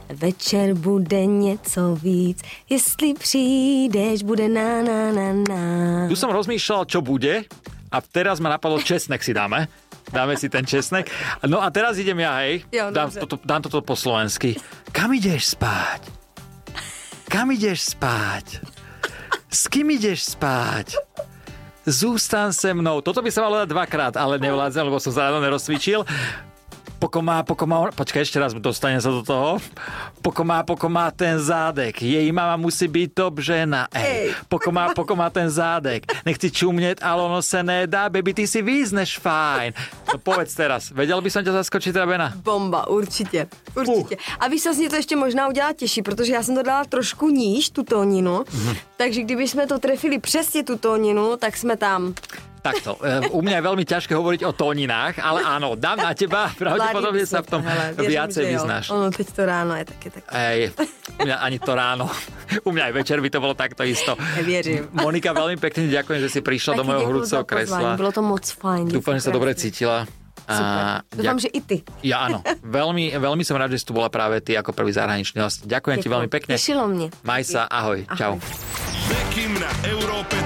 večer 0.09 0.73
bude 0.73 1.25
něco 1.25 1.95
víc. 1.95 2.41
Jestli 2.69 3.13
přijdeš, 3.13 4.23
bude 4.23 4.47
na 4.47 4.81
na 4.81 5.11
na 5.11 5.33
na. 5.33 5.63
Tu 6.07 6.15
som 6.15 6.31
rozmýšľal, 6.31 6.85
čo 6.85 7.01
bude 7.01 7.43
a 7.91 7.97
teraz 8.01 8.39
ma 8.39 8.49
napadlo, 8.53 8.77
česnek 8.81 9.23
si 9.23 9.33
dáme. 9.33 9.67
Dáme 10.13 10.37
si 10.37 10.49
ten 10.53 10.65
česnek. 10.65 11.09
No 11.49 11.61
a 11.65 11.73
teraz 11.73 11.97
idem 11.97 12.19
ja, 12.21 12.45
hej. 12.45 12.61
Jo, 12.71 12.93
dám, 12.93 13.09
dobře. 13.09 13.19
toto, 13.19 13.35
dám 13.41 13.61
toto 13.61 13.81
po 13.81 13.95
slovensky. 13.97 14.55
Kam 14.93 15.13
ideš 15.13 15.57
spať? 15.57 16.01
Kam 17.25 17.51
ideš 17.51 17.81
spať? 17.97 18.61
S 19.49 19.65
kým 19.67 19.89
ideš 19.89 20.37
spať? 20.37 20.93
Zústan 21.85 22.49
se 22.49 22.73
mnou. 22.73 23.01
Toto 23.01 23.21
by 23.21 23.29
malo 23.45 23.61
dať 23.61 23.69
dvakrát, 23.69 24.13
ale 24.17 24.41
nevládzem, 24.41 24.89
lebo 24.89 24.97
som 24.97 25.13
sa 25.13 25.29
ráno 25.29 25.37
nerozcvičil. 25.37 26.01
Poko 27.05 27.21
má, 27.21 27.45
poko 27.45 27.69
má, 27.69 27.85
počkaj, 27.93 28.25
ešte 28.25 28.41
raz 28.41 28.49
dostane 28.57 28.97
sa 28.97 29.13
do 29.13 29.21
toho. 29.21 29.61
Poko 30.25 30.41
má, 30.41 30.65
poko 30.65 30.89
má 30.89 31.13
ten 31.13 31.37
zádek. 31.37 32.01
Jej 32.01 32.25
mama 32.33 32.57
musí 32.57 32.89
byť 32.89 33.13
top 33.13 33.45
žena. 33.45 33.85
Ej. 33.93 34.33
Poko 34.49 34.73
má, 34.73 34.89
poko 34.89 35.13
má 35.13 35.29
ten 35.29 35.45
zádek. 35.45 36.01
Nechci 36.25 36.49
čumnět, 36.49 37.05
ale 37.05 37.21
ono 37.21 37.45
se 37.45 37.61
nedá. 37.61 38.09
Baby, 38.09 38.33
ty 38.33 38.49
si 38.49 38.65
význeš 38.65 39.21
fajn. 39.21 39.77
No 40.09 40.17
povedz 40.17 40.57
teraz, 40.57 40.89
vedel 40.89 41.21
by 41.21 41.29
som 41.29 41.45
ťa 41.45 41.53
zaskočiť, 41.61 41.93
Rabena? 41.93 42.33
Bomba, 42.41 42.89
určitě, 42.89 43.45
určitě. 43.77 44.17
A 44.41 44.47
víš, 44.49 44.65
z 44.73 44.77
ní 44.77 44.89
to 44.89 44.95
ještě 44.97 45.15
možná 45.15 45.45
udělá 45.47 45.73
těžší, 45.77 46.01
protože 46.01 46.33
já 46.33 46.41
jsem 46.43 46.55
to 46.57 46.63
dala 46.65 46.85
trošku 46.89 47.29
níž, 47.29 47.69
tu 47.69 47.83
tóninu, 47.85 48.41
Mhm. 48.53 48.75
takže 48.97 49.21
kdyby 49.21 49.47
jsme 49.47 49.67
to 49.67 49.77
trefili 49.79 50.17
přesně 50.19 50.63
tu 50.63 50.77
tóninu, 50.77 51.37
tak 51.37 51.57
jsme 51.57 51.77
tam. 51.77 52.13
Takto, 52.65 52.97
e, 52.97 53.29
u 53.29 53.45
mňa 53.45 53.61
je 53.61 53.63
veľmi 53.69 53.83
ťažké 53.85 54.17
hovoriť 54.17 54.41
o 54.41 54.51
tóninách, 54.57 55.21
ale 55.21 55.45
áno, 55.45 55.77
dám 55.77 56.01
na 56.01 56.17
teba, 56.17 56.49
pravdepodobne 56.57 57.21
sa 57.29 57.45
v 57.45 57.47
tom 57.53 57.61
hele, 57.61 57.93
věřím, 57.93 58.09
viacej 58.09 58.43
vyznáš. 58.57 58.85
Ono, 58.89 59.13
teď 59.13 59.27
to 59.29 59.41
ráno 59.45 59.73
je 59.77 59.85
taky 59.85 60.07
tak. 60.09 60.23
Ej, 60.33 60.73
u 61.21 61.29
mňa 61.29 61.35
ani 61.45 61.57
to 61.61 61.71
ráno. 61.77 62.09
U 62.65 62.69
mňa 62.73 62.83
aj 62.89 62.93
večer 62.97 63.17
by 63.21 63.29
to 63.29 63.37
bolo 63.37 63.53
takto 63.53 63.85
isto. 63.85 64.17
Nevěřím. 64.17 64.89
Monika, 64.97 65.29
veľmi 65.37 65.61
pekne 65.61 65.93
ďakujem, 65.93 66.19
že 66.25 66.29
si 66.33 66.39
prišla 66.41 66.81
do 66.81 66.83
mojho 66.89 67.05
pozvání, 67.05 67.45
kresla. 67.45 67.89
Bylo 68.01 68.11
to 68.11 68.21
moc 68.25 68.45
fajn. 68.49 68.89
Dúfam, 68.89 69.13
že 69.13 69.29
sa 69.29 69.31
dobre 69.33 69.53
cítila. 69.53 70.09
Super. 70.45 71.01
Doufám, 71.09 71.39
že 71.41 71.49
i 71.49 71.61
ty. 71.61 71.77
Ja 72.05 72.29
áno, 72.29 72.45
veľmi, 72.81 73.17
veľmi 73.17 73.41
som 73.45 73.57
rád, 73.57 73.73
že 73.73 73.81
si 73.81 73.85
tu 73.89 73.97
bola 73.97 74.13
práve 74.13 74.41
ty 74.45 74.53
ako 74.53 74.73
prvý 74.77 74.93
zahraničný 74.93 75.41
host. 75.41 75.65
Ďakujem 75.65 75.97
ti 76.01 76.09
Děkuju. 76.09 76.13
veľmi 76.13 76.29
pekne. 76.29 76.53
Těšilo 76.57 76.85
mě. 76.87 77.07
Maj 77.25 77.43
sa, 77.45 77.61
ahoj, 77.65 78.05
čau. 78.17 78.37
Ahoj. 78.37 78.85
Bekim 79.05 79.53
na 79.61 79.69
Európe 79.85 80.37